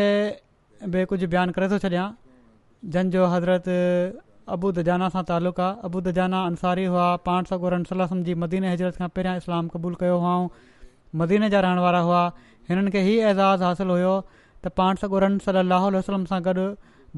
[0.94, 2.04] बि कुझु बयानु करे थो छॾियां
[2.96, 3.70] जंहिंजो हज़रत
[4.56, 9.00] अबूद जाना सां तालुक़ु आहे अबूदा जाना अंसारी हुआ पाण सगुर सलम जी मदीन हिजरत
[9.02, 10.48] खां पहिरियां इस्लाम क़बूलु कयो हुआऊं
[11.22, 12.20] मदीने जा रहण वारा हुआ
[12.70, 16.68] हिननि खे हीउ एज़ाज़ु हासिलु हुयो त पाण सागरन सली वसलम सां गॾु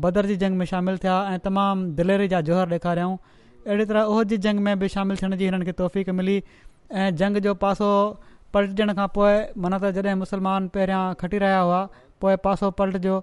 [0.01, 3.17] बदर जी जंग में शामिल थिया ऐं तमामु दिलेरी जा जोहर ॾेखारियऊं
[3.67, 6.43] अहिड़ी तरह उहो जी जंग में बि शामिलु थियण जी हिननि खे तौफ़ मिली
[6.93, 7.89] ऐं जंग जो पासो
[8.55, 9.35] पलटजण खां पोइ
[9.65, 11.81] माना त जॾहिं मुसलमान पहिरियां खटी रहिया हुआ
[12.21, 13.21] पोइ पासो पलटिजो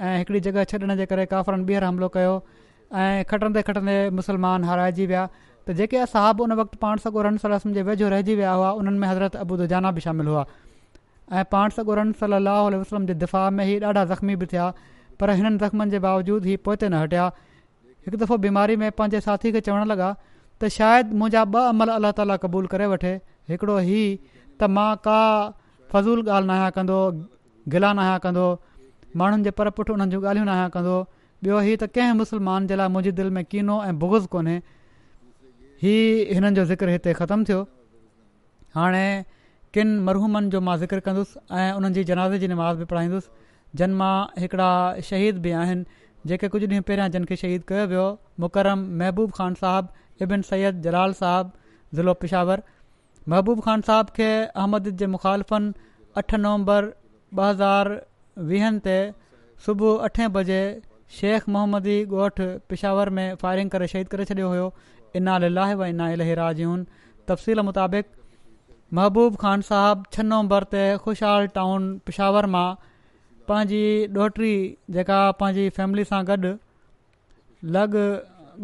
[0.00, 2.34] ऐं हिकिड़ी जॻह छॾण जे करे काफ़रनि ॿीहर हमिलो कयो
[2.92, 5.26] ऐं खटंदे खटंदे मुसलमान हाराइजी विया
[5.66, 8.98] त जेके असां उन वक़्तु पाण सॻो रम सलाह जे वेझो रहिजी विया हुआ उन्हनि
[9.04, 10.44] में हज़रत अबू दुजाना बि शामिल हुआ
[11.32, 14.72] ऐं पाण सॻो रम सली वसलम जे दिफ़ा में ई ॾाढा ज़ख़्मी बि थिया
[15.22, 17.24] पर हिननि ज़ख्मनि जे बावजूदि पोइ ते न हटिया
[18.06, 20.08] हिकु दफ़ो बीमारी में पंहिंजे साथी खे चवणु लॻा
[20.58, 23.12] त शायदि मुंहिंजा ॿ अमल अलाह ताल क़बूल करे वठे
[23.52, 25.18] हिकिड़ो ही त मां का
[25.92, 26.98] फज़ूल ॻाल्हि न कंदो
[27.74, 28.46] गिला न कंदो
[29.22, 30.96] माण्हुनि जे पर पुठ उन्हनि जूं ॻाल्हियूं न कंदो
[31.44, 34.56] ॿियो हीउ त कंहिं मुसलमान जे लाइ मुंहिंजे दिलि में कीनो ऐं बुग़ज़ कोन्हे
[35.84, 35.94] ही
[36.32, 37.60] हिननि जो ज़िक्र हिते ख़तमु थियो
[38.80, 39.06] हाणे
[39.76, 43.30] किन मरहूमनि जो मां ज़िक्र कंदुसि ऐं उन्हनि जनाज़े जी नमाज़ बि पढ़ाईंदुसि
[43.80, 46.00] जन मां हिकिड़ा शहीद बि आहिनि
[46.30, 48.02] जेके कुझु ॾींहं पहिरियां जिन खे शहीद कयो वियो
[48.44, 52.62] मुकरम महबूब ख़ान साहिबु इबिन सैद जलाल साहिबु ज़िलो पिशावर
[53.34, 54.28] महबूब ख़ान साहिबु खे
[54.64, 55.72] अहमद जे मुखालफ़नि
[56.22, 57.92] अठ नवंबर ॿ हज़ार
[58.52, 58.94] वीहनि ते
[59.66, 60.58] सुबुह अठे बजे
[61.20, 64.66] शेख मुहम्मदी ॻोठु पिशावर में फायरिंग करे शहीद करे छॾियो हुयो
[65.20, 66.60] इना लाहे व इना अलाज
[67.32, 68.06] तफ़सील मुताबिक़
[69.00, 72.66] महबूब ख़ान साहिबु छह नवंबर ते ख़ुशहाल टाउन पिशावर मां
[73.50, 73.82] पंहिंजी
[74.18, 74.50] ॾोहिटी
[74.96, 76.50] जेका पंहिंजी फैमिली सां गॾु
[77.76, 77.96] लॻ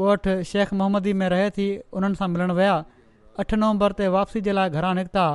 [0.06, 1.66] ॻोठु शेख मोहम्मदी में रहे थी
[2.00, 2.74] उन्हनि सां मिलणु विया
[3.44, 5.26] अठ नवंबर ते वापसी जे लाइ घरां निकिता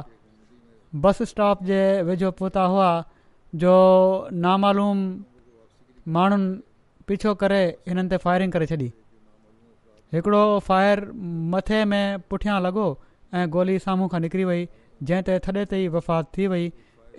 [1.05, 1.79] बस स्टॉप जे
[2.11, 2.89] वेझो पहुता हुआ
[3.63, 3.73] जो
[4.45, 5.01] नामालूम
[6.17, 6.53] माण्हुनि
[7.11, 8.89] पीछो करे हिननि ते फायरिंग करे छॾी
[10.17, 11.01] हिकिड़ो फ़ायर
[11.55, 12.87] मथे में पुठियां लॻो
[13.39, 14.65] ऐं गोली साम्हूं खां निकिरी वई
[15.03, 16.69] जंहिं ते थॾे ते ई वफ़ात थी वई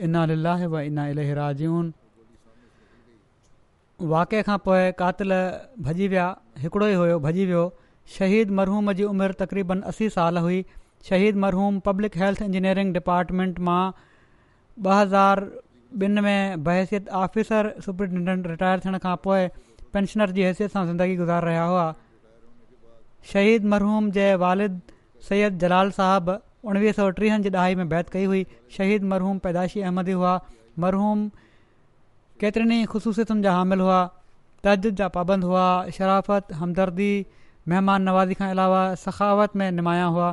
[0.08, 1.90] इना लाहे व इना इलाही राजून
[4.12, 5.32] वाक़े खां पोइ कातिल
[5.86, 6.26] भॼी विया
[6.62, 7.62] हिकिड़ो ई हुयो भजी वियो
[8.16, 10.58] शहीद मरहूम जी उमिरि तक़रीबन असी साल हुई
[11.08, 13.84] शहीद मरहूम पब्लिक हेल्थ इंजीनियरिंग डिपार्टमेंट मां
[14.86, 15.42] ॿ हज़ार
[16.04, 19.44] ॿिनि में बहसियत आफ़िसर सुप्रिंटेंडेंट रिटायर थियण खां पोइ
[19.96, 21.84] पेंशनर जी हैसियत सां ज़िंदगी गुज़ारि रहिया हुआ
[23.32, 24.80] शहीद मरहूम जे वालिद
[25.28, 26.32] सैद जलाल साहिब
[26.72, 28.42] उणिवीह सौ टीहनि जी ॾहाई में बैत कई हुई
[28.78, 30.34] शहीद मरहूम पैदाशी अहमदी हुआ
[30.86, 31.24] मरहूम
[32.42, 33.98] केतिरनि ई ख़ुशूसियतुनि जा हामिल हुआ
[34.66, 35.66] तजद जा पाबंद हुआ
[35.96, 37.10] शराफ़त हमदर्दी
[37.72, 40.30] महिमान नवाज़ी खां अलावा सखावत में निमाया हुआ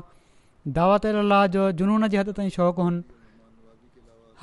[0.78, 3.02] दावत अलाह जो जुनून जे हद ताईं शौंक़ु हुनि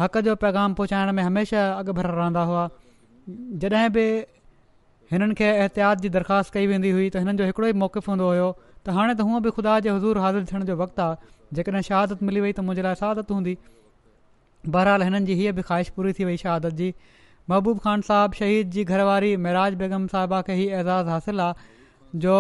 [0.03, 2.63] हक़ जो पैगाम पहुचाइण में हमेशह अॻु भर रहंदा हुआ
[3.65, 4.07] जॾहिं बि
[5.13, 8.49] हिननि एहतियात जी दरख़्वास्त कई वेंदी हुई त हिननि जो हिकिड़ो ई मौक़फ़ु हूंदो हुयो
[8.85, 11.17] त हाणे त हूअ बि ख़ुदा जे हज़ूर हाज़िर थियण जो वक़्तु आहे
[11.61, 13.55] जेकॾहिं शहादत मिली वई त मुंहिंजे लाइ शहादत हूंदी
[14.77, 16.91] बहरहाल हिननि जी हीअ बि ख़्वाहिश पूरी थी वई शहादत जी
[17.51, 21.55] महबूब ख़ान साहबु शहीद जी घरवारी मेराज बेगम साहिबा खे ई एज़ाज़ु हासिलु आहे
[22.25, 22.39] जो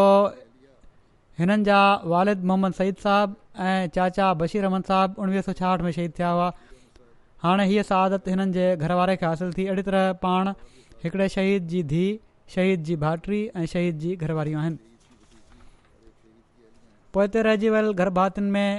[1.42, 1.78] हिननि जा
[2.14, 6.32] वारिद मोहम्मद सईद साहिबु ऐं चाचा बशीर अहमद साहिबु उणिवीह सौ छाहठि में शहीद थिया
[6.40, 6.50] हुआ
[7.46, 10.52] हाणे हीअ सादत हिननि जे घरवारे खे हासिलु थी अहिड़ी तरह पाण
[11.06, 12.20] हिकिड़े शहीद जी धीउ
[12.56, 15.64] शहीद जी भाइटरी ऐं शहीद जी घरवारियूं आहिनि
[17.16, 18.70] पोइ हिते रहिजी वियल में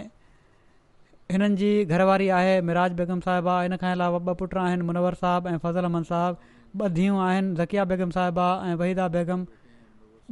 [1.32, 5.50] हिननि जी घरवारी आहे मिराज बेगम साहिबा इन खां अलावा ॿ पुट आहिनि मुनवर साहिबु
[5.50, 9.42] ऐं फज़ल अमद साहिबु ॿ धीअूं आहिनि ज़किया बेगम साहिबा ऐं वहीदा बेगम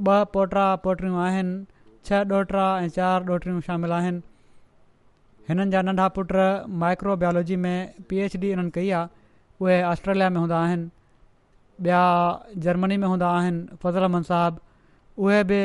[0.07, 1.53] ॿ पोटा पोटियूं आहिनि
[2.09, 4.21] छह ॾोहिटा ऐं चारि ॾोटड़ियूं शामिल आहिनि
[5.49, 6.33] हिननि जा नंढा पुट
[6.85, 7.77] माइक्रोबायोलॉजी में
[8.09, 9.13] पी एच डी इन्हनि कई आहे
[9.65, 10.87] उहे ऑस्ट्रेलिया में हूंदा आहिनि
[11.89, 12.01] ॿिया
[12.69, 15.61] जर्मनी में हूंदा आहिनि फज़ल अहमद साहिबु उहे बि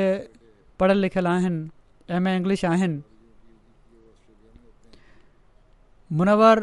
[0.84, 3.00] पढ़ियल लिखियल आहिनि एमए इंग्लिश आहिनि
[6.20, 6.60] मुनवर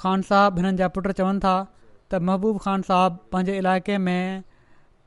[0.00, 4.42] ख़ान साहबु हिननि जा पुट चवनि था त महबूब ख़ान साहिबु पंहिंजे इलाइक़े में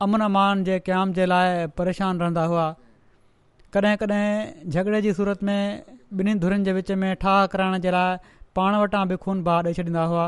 [0.06, 2.64] अमन अमान जे क़याम जे लाइ परेशान रहंदा हुआ
[3.76, 5.58] कॾहिं कॾहिं झगड़े जी सूरत में
[6.20, 8.16] ॿिन्हिनि धुरनि जे विच में ठाह कराइण जे लाइ
[8.60, 10.26] पाण वटां बि खून भाउ ॾेई छॾींदा हुआ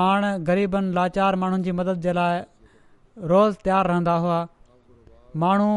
[0.00, 2.40] पाण ग़रीबनि लाचार माण्हुनि जी मदद जे लाइ
[3.34, 4.38] रोज़ तयारु रहंदा हुआ
[5.46, 5.70] माण्हू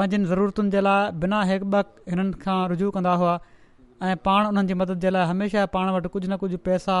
[0.00, 3.38] पंहिंजनि ज़रूरतुनि जे लाइ बिना हिकु ॿ हिननि खां रुजू कंदा हुआ
[4.02, 6.94] ऐं पाण उन्हनि जी मदद जे लाइ हमेशह पाण वटि कुझु न कुझु पैसा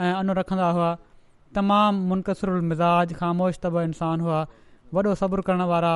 [0.00, 0.90] ऐं अनु रखंदा हुआ
[1.56, 4.38] तमामु मुनक़सरु मिज़ाज ख़ामोश तब इंसान हुआ
[4.96, 5.92] वॾो सब्रु करण वारा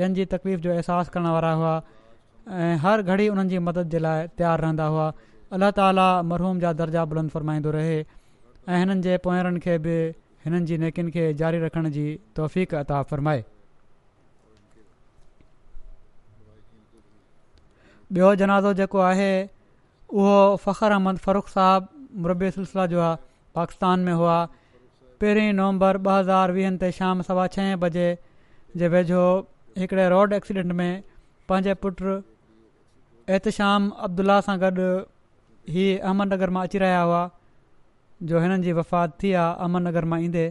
[0.00, 1.72] ॿियनि जी तकलीफ़ जो अहसासु करण वारा हुआ
[2.58, 5.06] ऐं हर घड़ी हुननि जी मदद जे लाइ तयारु रहंदा हुआ
[5.58, 9.96] अलाह ताला मरहूम जा दर्जा बुलंद फ़रमाईंदो रहे ऐं हिननि जे पोयारनि खे बि
[10.46, 12.06] हिननि जी नेकियुनि खे जारी रखण जी
[12.42, 13.44] तौफ़ अता फ़रमाए
[18.14, 19.30] ॿियो जनाज़ो जेको आहे
[20.12, 21.88] उहो फ़ख्र अहमद फ़रुख साहब
[22.24, 23.16] मुरबी सिलसिला जो आहे
[23.58, 24.34] पाकिस्तान में हुआ
[25.20, 28.04] पहिरीं नवंबर ॿ हज़ार वीहनि ते शाम सवा छह बजे
[28.82, 29.22] जे वेझो
[29.82, 30.92] हिकिड़े रोड एक्सीडेंट में
[31.52, 34.90] पंहिंजे पुटु एहतशाम अब्दुला सां गॾु
[35.76, 37.22] ही अहमदनगर मां अची रहिया हुआ
[38.32, 40.44] जो हिननि जी वफ़ात थी आहे अहमदनगर मां ईंदे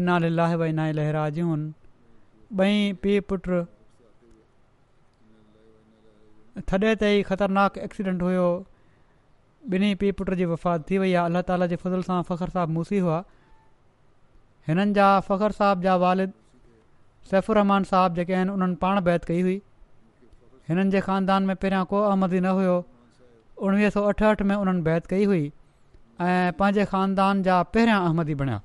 [0.00, 1.60] इना लाह व नाहे लहरा जूं
[2.66, 3.62] ॿई पीउ पुटु
[6.72, 8.48] थॾे ते ई ख़तरनाकु एक्सीडेंट हुयो
[9.70, 12.72] ॿिन्ही पीउ पुट जी वफ़ात थी वई आहे अलाह ताला जे फज़ल सां फ़ख़्र साहिबु
[12.76, 13.18] मूसी हुआ
[14.68, 16.32] हिननि जा फ़ख़्र साहिब जा वालिद
[17.32, 19.54] सैफ़ुर रहमान साहिबु जेके आहिनि उन्हनि पाण बैदि कई हुई
[20.70, 22.74] हिननि जे ख़ानदान में पहिरियां को अहमदी न हुयो
[23.68, 28.60] उणिवीह सौ अठहठि में उन्हनि बैत कई हुई ऐं पंहिंजे ख़ानदान जा पहिरियां अहमदी बणिया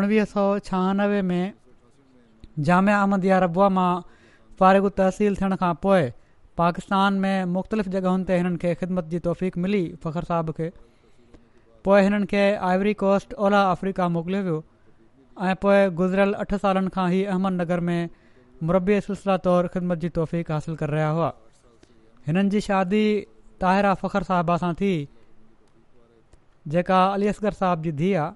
[0.00, 1.52] उणिवीह सौ छहानवे में
[2.70, 3.90] जामिया अहमदिया रबुआ मां
[4.62, 6.10] फारिगु तहसील थियण खां पोइ
[6.58, 10.68] पाकिस्तान में مختلف जॻहियुनि ते हिननि खे ख़िदमत जी तौफ़ीक़ मिली फ़ख़्र صاحب खे
[11.86, 14.62] पोइ हिननि खे आइवरी कोस्ट ओलह अफ्रीका मोकिलियो वियो
[15.50, 18.08] ऐं पोइ गुज़िरियल अठ सालनि खां ई अहमदनगर में
[18.70, 21.30] मुरबी सिलसिला तौरु ख़िदमत जी तौफ़ीक़ु حاصل करे रहिया हुआ
[22.26, 23.04] हिननि जी शादी
[23.60, 24.92] ताहिरा फ़ख़्र साहिबा सां थी
[26.74, 28.28] जेका अली असगर साहिब जी धीउ आहे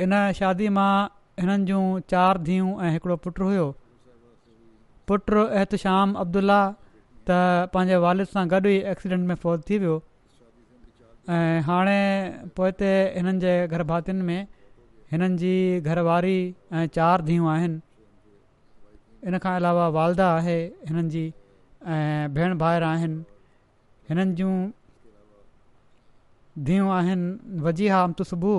[0.00, 0.88] हिन शादी मां
[1.42, 1.82] हिननि जूं
[2.16, 3.66] चार धीयूं ऐं हिकिड़ो पुटु हुयो
[5.08, 6.58] पुट एहतश्याम अब्दुला
[7.28, 7.36] त
[7.74, 9.94] पंहिंजे वारो ई एक्सीडेंट में फ़ौज थी वियो
[11.36, 12.00] ऐं हाणे
[12.58, 13.84] पोइ ते हिननि जे घर
[14.30, 14.40] में
[15.12, 15.52] हिननि जी
[15.92, 20.58] घरवारी ऐं चारि धीअरूं आहिनि इनखां अलावा वालदा आहे
[20.90, 21.24] हिननि जी
[21.96, 23.18] ऐं भेण भाइर आहिनि
[24.10, 24.54] हिननि जूं
[26.70, 28.54] धीअरूं आहिनि वज़ीह अमतुसबू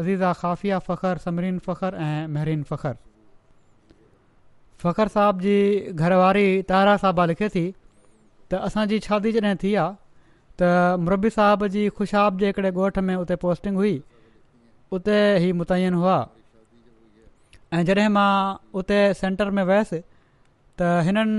[0.00, 2.64] अज़ीज़ा ख़ाफ़िया फ़खुरु समरीन फ़खुरु ऐं महरीन
[4.82, 5.56] फ़ख्र साहब जी
[5.94, 9.88] घरवारी तारा साहबा लिखे थी त असांजी शादी जॾहिं थी आहे
[10.62, 10.70] त
[11.08, 13.92] मुरबी साहब जी ख़ुशाब जे हिकिड़े ॻोठ में उते पोस्टिंग हुई
[14.98, 16.16] उते ई मुतयन हुआ
[17.72, 18.30] ऐं जॾहिं मां
[18.82, 20.00] उते सेंटर में वियसि
[20.78, 21.36] त हिननि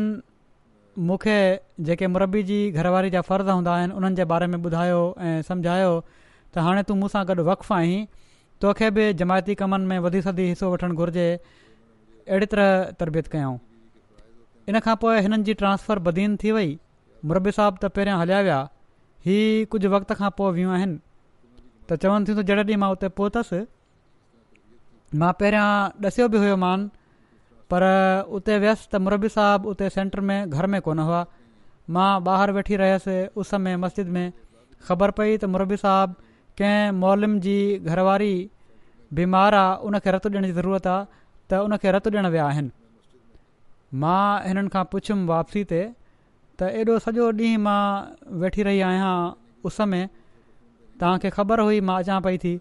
[1.09, 1.37] मूंखे
[1.89, 5.91] जेके मुरबी जी घरवारी जा फ़र्ज़ हूंदा आहिनि उन्हनि जे बारे में ॿुधायो ऐं समुझायो
[6.53, 7.99] त हाणे तूं मूंसां गॾु वक़फ़ु आहीं
[8.63, 11.27] तोखे बि जमायती कमनि में वधी सदी हिसो वठणु घुरिजे
[12.29, 13.53] अहिड़ी तरह तरबियत कयूं
[14.71, 16.71] इन खां पोइ हिननि जी ट्रांसफर बदीन थी वई
[17.31, 18.59] मुरबी साहिबु त पहिरियां हलिया विया
[19.27, 19.37] ही
[19.75, 23.61] कुझु वक़्त खां पोइ वियूं आहिनि त चवनि थियूं त जॾहिं ॾींहुं मां उते पहुतसि
[25.23, 25.69] मां पहिरियां
[26.11, 26.85] ॾसियो बि मान
[27.73, 27.83] पर
[28.39, 31.21] उते वियसि त मुरबी साहबु उते सेंटर में घर में कोन हुआ
[31.97, 34.25] मां ॿाहिरि वेठी रहियसि उस में मस्जिद में
[34.89, 36.29] ख़बर पई त मुरबी साहिबु
[36.61, 37.57] कंहिं मॉलम जी
[37.91, 38.33] घरवारी
[39.19, 41.20] बीमार आहे उनखे रतु ॾियण जी ज़रूरत आहे
[41.51, 42.69] त उनखे रतु ॾियण विया आहिनि
[44.01, 45.79] मां हिननि खां पुछियुमि वापसी ते
[46.61, 47.79] त एॾो सॼो ॾींहुं मां
[48.43, 49.13] वेठी रही आहियां
[49.69, 50.03] उस में
[51.01, 52.53] तव्हांखे ख़बर हुई मां अचां पई थी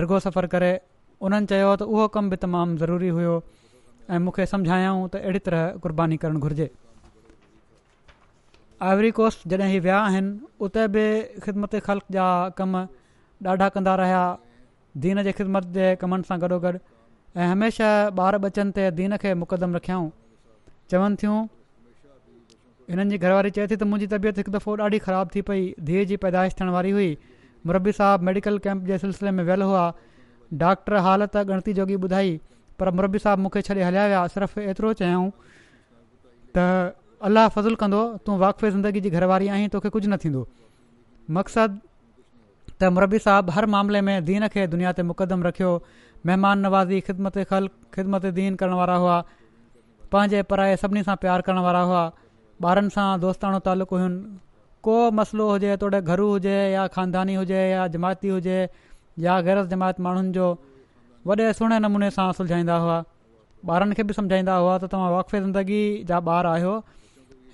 [0.00, 0.72] ड्रिगो सफ़र करे
[1.28, 3.36] उन्हनि चयो त उहो कमु बि तमामु ज़रूरी हुयो
[4.16, 6.68] ऐं मूंखे सम्झायूं त अहिड़ी तरह कुर्बानी करणु घुरिजे
[8.88, 10.34] आइवरी कोस्ट जॾहिं विया आहिनि
[10.68, 11.06] उते बि
[11.46, 12.26] ख़िदमत ख़ल्क़ जा
[12.62, 12.76] कम
[13.52, 14.20] ॾाढा कंदा रहिया
[15.04, 16.76] दीन जे ख़िदमत जे कमनि सां गॾोगॾु
[17.36, 20.08] ऐं हमेशह ॿार बचनि ते दीन खे मुक़दम रखियाऊं
[20.90, 21.38] चवनि थियूं
[22.90, 26.04] हिननि जी घरवारी चए थी त मुंहिंजी तबियत हिकु दफ़ो ॾाढी ख़राबु थी पई धीअ
[26.12, 27.10] जी पैदाइश थियण वारी हुई
[27.70, 29.82] मुरबी साहिबु मेडिकल कैम्प जे सिलसिले में वियल हुआ
[30.64, 32.32] डॉक्टर हालत गणती जोगी ॿुधाई
[32.80, 35.28] पर मुरबी साहिबु मूंखे छॾे हलिया विया सिर्फ़ु एतिरो चयाऊं
[36.56, 36.66] त
[37.30, 40.46] अलाह फज़ुलु कंदो तूं वाक़फ़े ज़िंदगी जी घरवारी आहीं तोखे कुझु न थींदो
[41.40, 41.78] मक़सदु
[42.80, 45.74] त मुरबी साहबु हर मामले में दीन खे दुनिया ते मुक़दम रखियो
[46.28, 49.16] मेहमान नवाज़ी ख़िदमत ख़ल ख़िदमत दीन करण वारा हुआ
[50.14, 52.02] पंहिंजे पराए सभिनी सां प्यारु करण वारा हुआ
[52.64, 54.08] ॿारनि सां दोस्ताणो तालुक़ु हुयो
[54.86, 58.56] को मसिलो हुजे तोॾे घरु हुजे या ख़ानदानी हुजे या जमायती हुजे
[59.26, 60.48] या गैरस जमायत माण्हुनि जो
[61.30, 62.98] वॾे सुहिणे नमूने सां सुलझाईंदा हुआ
[63.74, 65.80] ॿारनि खे बि सम्झाईंदा हुआ त तव्हां वाक़फ़े ज़िंदगी
[66.12, 66.74] जा ॿार आहियो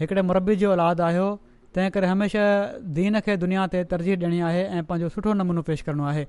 [0.02, 1.28] हिकिड़े मरबी जो औलाद आहियो
[1.76, 5.82] तंहिं करे हमेशह दीन खे दुनिया ते तरजीह ॾियणी आहे ऐं पंहिंजो सुठो नमूनो पेश
[5.88, 6.26] करिणो आहे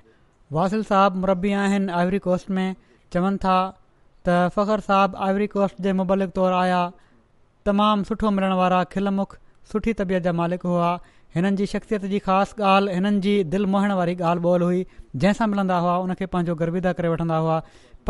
[0.56, 2.76] वासिल साहब मुरबी आहिनि आइवरी कोस्ट में
[3.14, 3.54] चवनि था
[4.28, 6.82] त फ़ख़्र साहब आइवरी कोस्ट जे मुबलिक तौरु आया
[7.70, 9.34] तमामु सुठो मिलण वारा खिलमुख
[9.72, 10.92] सुठी तबियत जा मालिक हुआ
[11.40, 14.84] हिननि जी शख़्सियत जी ख़ासि ॻाल्हि हिननि जी दिलि मोहण वारी ॻाल्हि ॿोल हुई
[15.26, 17.58] जंहिंसां मिलंदा हुआ हुनखे पंहिंजो गर्विदा करे वठंदा हुआ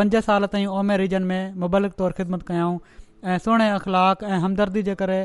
[0.04, 2.78] पंज साल ताईं ओमे रीजन में मुबलिक तौरु ख़िदमत कयाऊं
[3.26, 5.22] ऐं सुहिणे अख़लाक ऐं हमदर्दी जे करे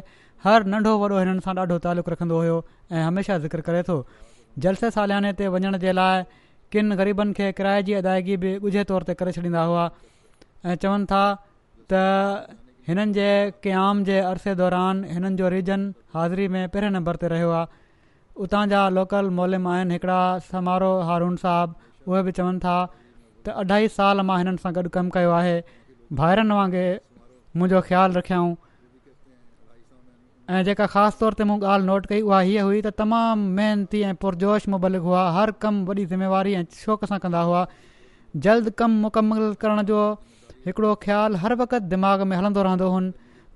[0.50, 3.98] हर नंढो वॾो हिननि सां ॾाढो तालुक़ु रखंदो हुओ ऐं हमेशह ज़िक्र करे थो
[4.66, 6.28] जलसे सालियाने ते वञण जे लाइ
[6.72, 11.06] किन ग़रीबनि खे किराए जी अदायगी बि ॻुझे तौर ते करे छॾींदा हुआ ऐं चवनि
[11.12, 11.20] था
[11.92, 12.56] त
[12.88, 13.28] हिननि जे
[13.64, 17.76] क़याम जे अर्से दौरान हिननि जो रीजन हाज़िरी में पहिरें नंबर ते रहियो आहे
[18.46, 20.20] उतां जा लोकल मोलिम आहिनि हिकिड़ा
[20.52, 22.76] समारोह हारून साहबु उहे बि चवनि था
[23.48, 25.56] त अढाई साल मां हिननि सां गॾु कमु कयो आहे
[26.22, 26.88] भाइरनि वांगुरु
[27.56, 28.52] मुंहिंजो ख़्यालु रखियाऊं
[30.48, 33.98] ऐं जेका ख़ासि तौर ते मूं ॻाल्हि नोट कई उहा हीअ हुई त तमामु महिनती
[34.10, 37.60] ऐं पुरजोश मुबलिक हुआ हर कमु वॾी ज़िम्मेवारी ऐं शौक़ सां कंदा हुआ
[38.46, 39.98] जल्द कमु मुकमल करण जो
[40.66, 43.10] हिकिड़ो ख़्यालु हर वक़्ति दिमाग़ में हलंदो रहंदो हुन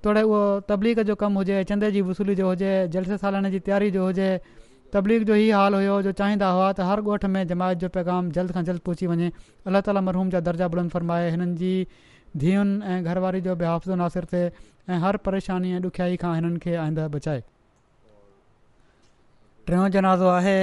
[0.05, 3.89] तोड़े उहो तबलीग जो कमु हुजे चंदे जी वसूली जो हुजे जलसे सालाइण जी तयारी
[3.97, 4.29] जो हुजे
[4.97, 8.29] तबलीग जो इहा हाल हुयो जो चाहींदा हुआ त हर ॻोठ में जमायत जो पैगाम
[8.39, 9.31] जल्द खां जल्द पहुची वञे
[9.71, 11.73] अलाह ताल मरहूम जा दर्जा बुलंद फरमाए हिननि जी
[12.39, 14.51] धीअनि ऐं घरवारी जो बि हाफ़ो नासिर थिए
[14.89, 17.41] ऐं हर परेशानी ऐं ॾुखियाई खां हिननि खे आईंदु बचाए
[19.67, 20.57] टियों जनाज़ो आहे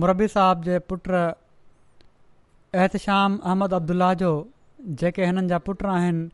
[0.00, 4.30] मुरबी साहब जे पुट एहतशाम अहमद अब्दुल्ला जो
[5.02, 6.24] जेके हिननि जा पुट आहिनि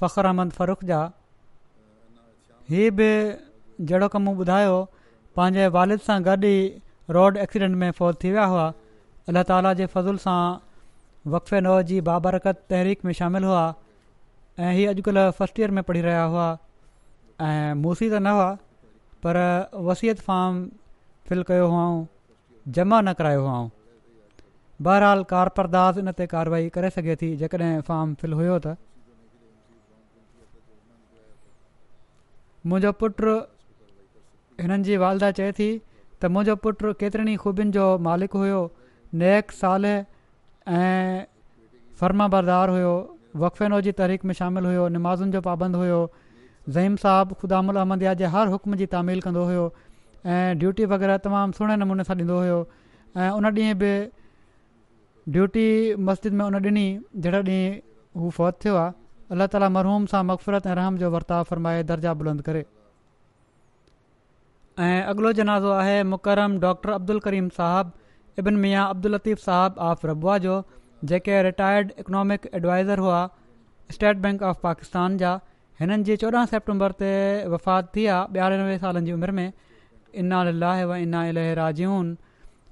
[0.00, 1.00] फ़ख्र अहमद फ़रुख जा
[2.74, 3.10] हीउ बि
[3.90, 4.78] जहिड़ो कमु मूं ॿुधायो
[5.36, 6.58] पंहिंजे वालिद सां गॾु ई
[7.18, 8.70] रोड एक्सीडेंट में फौज थी विया हुआ
[9.32, 10.38] अलाह ताला जे फज़ुल सां
[11.36, 13.66] वक़्फ़े नव जी बाबरकत तहरीक में शामिलु हुआ
[14.58, 16.46] ऐं इहे अॼुकल्ह फस्ट ईयर में पढ़ी रहिया हुआ
[17.48, 18.48] ऐं मूसी त न हुआ
[19.26, 19.36] पर
[19.88, 20.56] वसियत फार्म
[21.28, 21.98] फिल कयो हुअऊं
[22.78, 23.68] जमा न करायो हुओ
[24.88, 28.74] बहरहाल कार परदास इन ते कारवाई करे सघे थी जेकॾहिं फार्म फिल हुओ त
[32.72, 33.34] मुंहिंजो पुटु
[34.62, 38.58] हिननि जी वालदा चए थी त मुंहिंजो पुटु केतिरनि ई ख़ूबियुनि जो मालिक हुयो
[39.22, 41.24] नेक साल ऐं
[42.02, 42.92] फर्मा बाज़ारि हुयो
[43.36, 46.00] वक़फ़ेनो जी तहरीक में शामिल हुयो नमाज़ुनि जो पाबंद हुयो
[46.74, 49.72] ज़हीम साहबु ख़ुदा उल अहमदिया जे हर हुकम जी तामील कंदो हुयो
[50.26, 52.58] ऐं ड्यूटी वग़ैरह तमामु सुहिणे नमूने सां ॾींदो हुयो
[53.16, 53.92] ऐं उन ॾींहुं बि
[55.36, 55.66] ड्यूटी
[56.08, 58.92] मस्जिद में उन ॾिनी जहिड़े ॾींहुं हू फ़ौत थियो आहे
[59.36, 62.64] अलाह ताली मरहूम सां मक़फ़रत ऐं रहम जो वर्ताव फ़रमाए दर्जा बुलंद करे
[64.88, 70.06] ऐं अॻिलो जनाज़ो आहे मुकरम डॉक्टर अब्दुल करीम साहबु इबिन मियाँ अब्दुल लतीफ़ साहबु आफ
[70.12, 70.60] रबुआ जो
[71.04, 73.18] जेके रिटायर्ड इकनॉमिक एडवाइज़र हुआ
[73.92, 75.32] स्टेट बैंक ऑफ पाकिस्तान जा
[75.80, 77.10] हिननि जी चोॾहं सेप्टेंबर ते
[77.52, 79.52] वफ़ात थी आहे ॿियानवे सालनि जी उमिरि में
[80.22, 80.42] इना
[80.84, 82.16] व इना अल राजून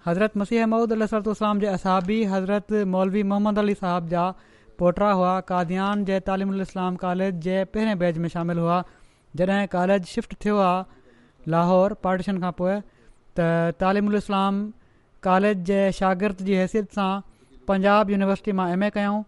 [0.06, 4.26] हज़रत मसीह महमूद अलसर्तलाम जे असाबी हज़रत मौलवी मोहम्मद अली साहब जा
[4.80, 8.82] पोटरा हुआ कादियान जे तालिम इस्लाम कॉलेज जे पहिरें बैच में शामिलु हुआ
[9.40, 12.74] जॾहिं कॉलेज शिफ्ट थियो आहे लाहौर पार्टीशन खां पोइ
[13.38, 13.48] त
[13.80, 14.60] तालिम इस्लाम
[15.28, 17.10] कॉलेज जे शागिर्द जी हैसियत सां
[17.70, 19.22] पंजाब यूनिवर्सिटी मां ए कयऊं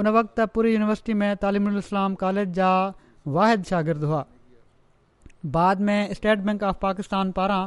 [0.00, 2.70] उन वक़्तु पूरी यूनिवर्सिटी में तालिमल इस्लाम कॉलेज जा
[3.38, 4.20] वाहिद शागिर्द हुआ
[5.56, 7.60] बाद में स्टेट बैंक ऑफ पाकिस्तान पारां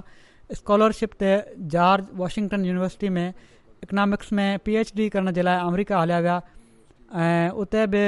[0.60, 1.32] स्कॉलरशिप ते
[1.76, 3.28] जॉर्ज वॉशिंगटन यूनिवर्सिटी में
[3.88, 6.38] इकनॉमिक्स में पी एच डी करण जे लाइ अमरीका हलिया विया
[7.26, 8.04] ऐं उते बि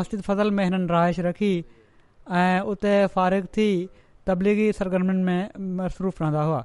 [0.00, 1.52] मस्जिद फ़ज़ल में हिननि रहाइश रखी
[2.40, 3.68] ऐं उते फ़ारिग थी
[4.30, 6.62] तबलीगी सरगर्मियुनि में मसरूफ़ रहंदा हुआ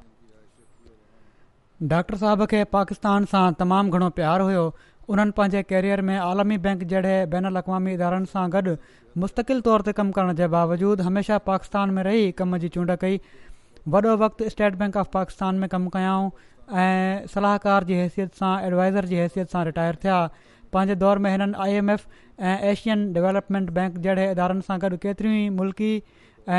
[1.84, 4.62] डॉक्टर साहब खे पाकिस्तान सां तमामु घणो प्यारु हुयो
[5.10, 8.76] उन्हनि पंहिंजे कैरियर में आलमी बैंक जहिड़े बनवामी इदारनि सां गॾु
[9.24, 13.20] मुस्तक़िल तौर ते कमु करण जे बावजूदु हमेशह पाकिस्तान में रही कम जी चूंड कई
[13.96, 16.30] वॾो वक़्तु स्टेट बैंक ऑफ पाकिस्तान में कमु कयाऊं
[16.84, 20.20] ऐं सलाहकार जी हैसियत सां एडवाइज़र जी हैसियत सां रिटायर थिया
[20.74, 22.08] पंहिंजे दौर में हिननि आई एम एफ
[22.52, 25.92] ऐं एशियन डेवलपमेंट बैंक जहिड़े इदारनि सां गॾु केतिरियूं ई मुल्की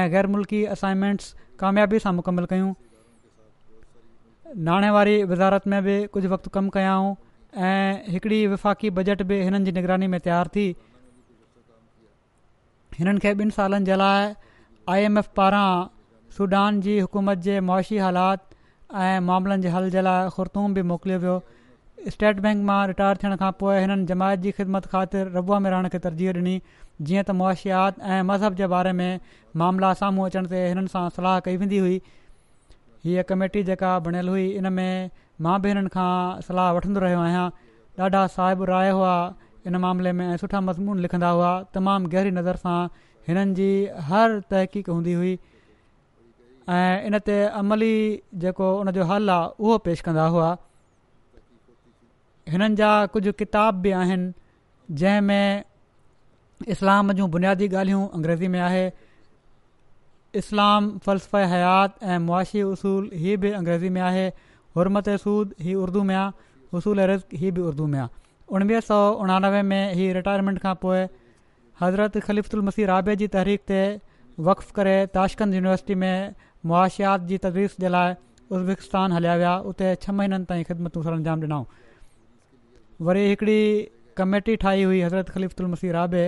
[0.01, 2.73] ऐं ग़ैर मुल्की असाइनमेंट्स कामयाबी सां मुकमलु कयूं
[4.66, 7.14] नाणे वारी वज़ारत में बि कुझु वक़्तु कमु कयाऊं
[7.68, 10.66] ऐं हिकिड़ी वफ़ाक़ी बजट बि हिननि जी निगरानी में तयारु थी
[12.99, 14.30] हिननि खे ॿिनि सालनि जे लाइ
[14.94, 15.66] आई एम एफ पारां
[16.36, 18.47] सूडान जी हुकूमत जे मुआशी हालात
[19.03, 21.40] ऐं मामलनि जे हल जे लाइ ख़ुरूम बि मोकिलियो वियो
[22.16, 25.88] स्टेट बैंक मां रिटायर थियण खां पोइ हिननि जमायत जी ख़िदमत ख़ातिर रबुआ में रहण
[25.94, 26.57] खे तरजीह ॾिनी
[27.09, 29.11] जीअं त मुआशियात ऐं मज़हब जे बारे में
[29.64, 31.99] मामला साम्हूं अचण ते हिननि सां सलाह कई वेंदी हुई
[33.07, 35.11] हीअ कमेटी जेका बणियलु हुई इन में
[35.46, 36.14] मां बि हिननि खां
[36.46, 37.44] सलाहु वठंदो रहियो आहियां
[38.07, 39.12] ॾाढा साहिब राय हुआ
[39.70, 42.78] इन मामले में ऐं सुठा मज़मून लिखंदा हुआ तमामु गहरी नज़र सां
[43.28, 43.68] हिननि जी
[44.09, 45.32] हर तहक़ीक़ हूंदी हुई
[46.78, 47.92] ऐं इन ते अमली
[48.46, 50.50] जेको उनजो हल आहे उहो पेश कंदा हुआ
[52.54, 54.32] हिननि जा कुझु किताब बि आहिनि
[55.04, 58.84] जंहिंमें इस्लाम जूं बुनियादी ॻाल्हियूं अंग्रेज़ी में आहे
[60.35, 64.27] इस्लाम फ़लस हयात ऐं मुआशी उसूल हीअ बि अंग्रेज़ी में आहे
[64.77, 68.09] हुरमत सूद हीअ उर्दू में आहे उसूल ऐं रज़ हीअ बि उर्दू में आहे
[68.59, 71.07] उणिवीह सौ उणानवे में हीअ रिटायरमेंट खां पोइ
[71.81, 73.81] हज़रत मसीह राबे जी तहरीक ते
[74.49, 76.35] वक़फ़ करे ताशकंद यूनिवर्सिटी में
[76.70, 78.14] मुआशियात जी तदवीस जे लाइ
[78.57, 81.64] उज़बेकिस्तान हलिया विया उते छह महीननि ताईं ख़िदमतूं सर अंजाम ॾिनऊं
[83.09, 83.62] वरी हिकिड़ी
[84.16, 86.24] कमेटी ठाही हुई हज़रत ख़लीफ़ल मसीह राबे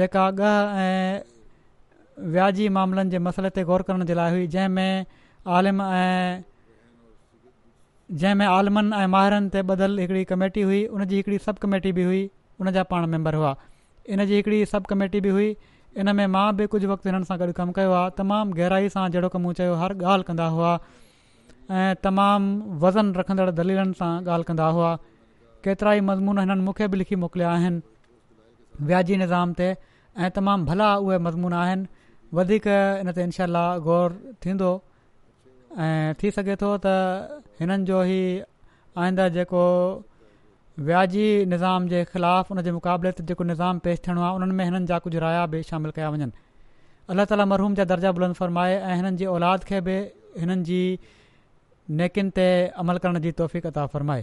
[0.00, 1.22] जेका ॾह ऐं
[2.18, 5.06] व्याजी मामलनि जे मसइले ते ग़ौर करण जे लाइ हुई जंहिंमें
[5.58, 6.42] आलिम ऐं
[8.22, 12.22] जंहिं में आलिमनि ऐं माहिरनि ते ॿधलु हिकिड़ी कमेटी हुई उनजी हिकिड़ी कमेटी बि हुई
[12.64, 13.54] उन जा पाण मेंबर हुआ
[14.14, 15.50] इन जी हिकिड़ी कमेटी बि हुई
[16.00, 19.06] इन में मां बि कुझु वक़्तु हिननि सां गॾु कमु कयो आहे तमामु गहराई सां
[19.14, 22.50] जहिड़ो कमु चयो हर ॻाल्हि कंदा हुआ ऐं तमामु
[22.84, 24.90] वज़न रखंदड़ दलीलनि सां ॻाल्हि कंदा हुआ
[25.64, 31.18] केतिरा ई मज़मून हिननि मूंखे बि लिखी मोकिलिया आहिनि निज़ाम ते ऐं तमामु भला उहे
[31.28, 31.86] मज़मून आहिनि
[32.38, 32.66] वधीक
[33.02, 34.12] हिन ते इनशाह गौर
[34.44, 34.70] थींदो
[36.22, 38.20] थी सघे थो त हिननि जो ई
[39.04, 39.64] आईंदा जेको
[40.86, 44.64] व्याजी निज़ाम जे ख़िलाफ़ु उन जे मुक़ाबले ते जेको निज़ाम पेश थियणो आहे उन्हनि में
[44.64, 46.30] हिननि जा कुझु राया बि शामिलु कया वञनि
[47.10, 49.96] अलाह ताली मरहूम जा दर्जा बुलंद फ़रमाए ऐं हिननि जी औलाद खे बि
[50.40, 50.82] हिननि जी
[52.00, 52.46] नेकिन ते
[52.82, 54.22] अमल करण जी तौफ़ीक़ता फ़रमाए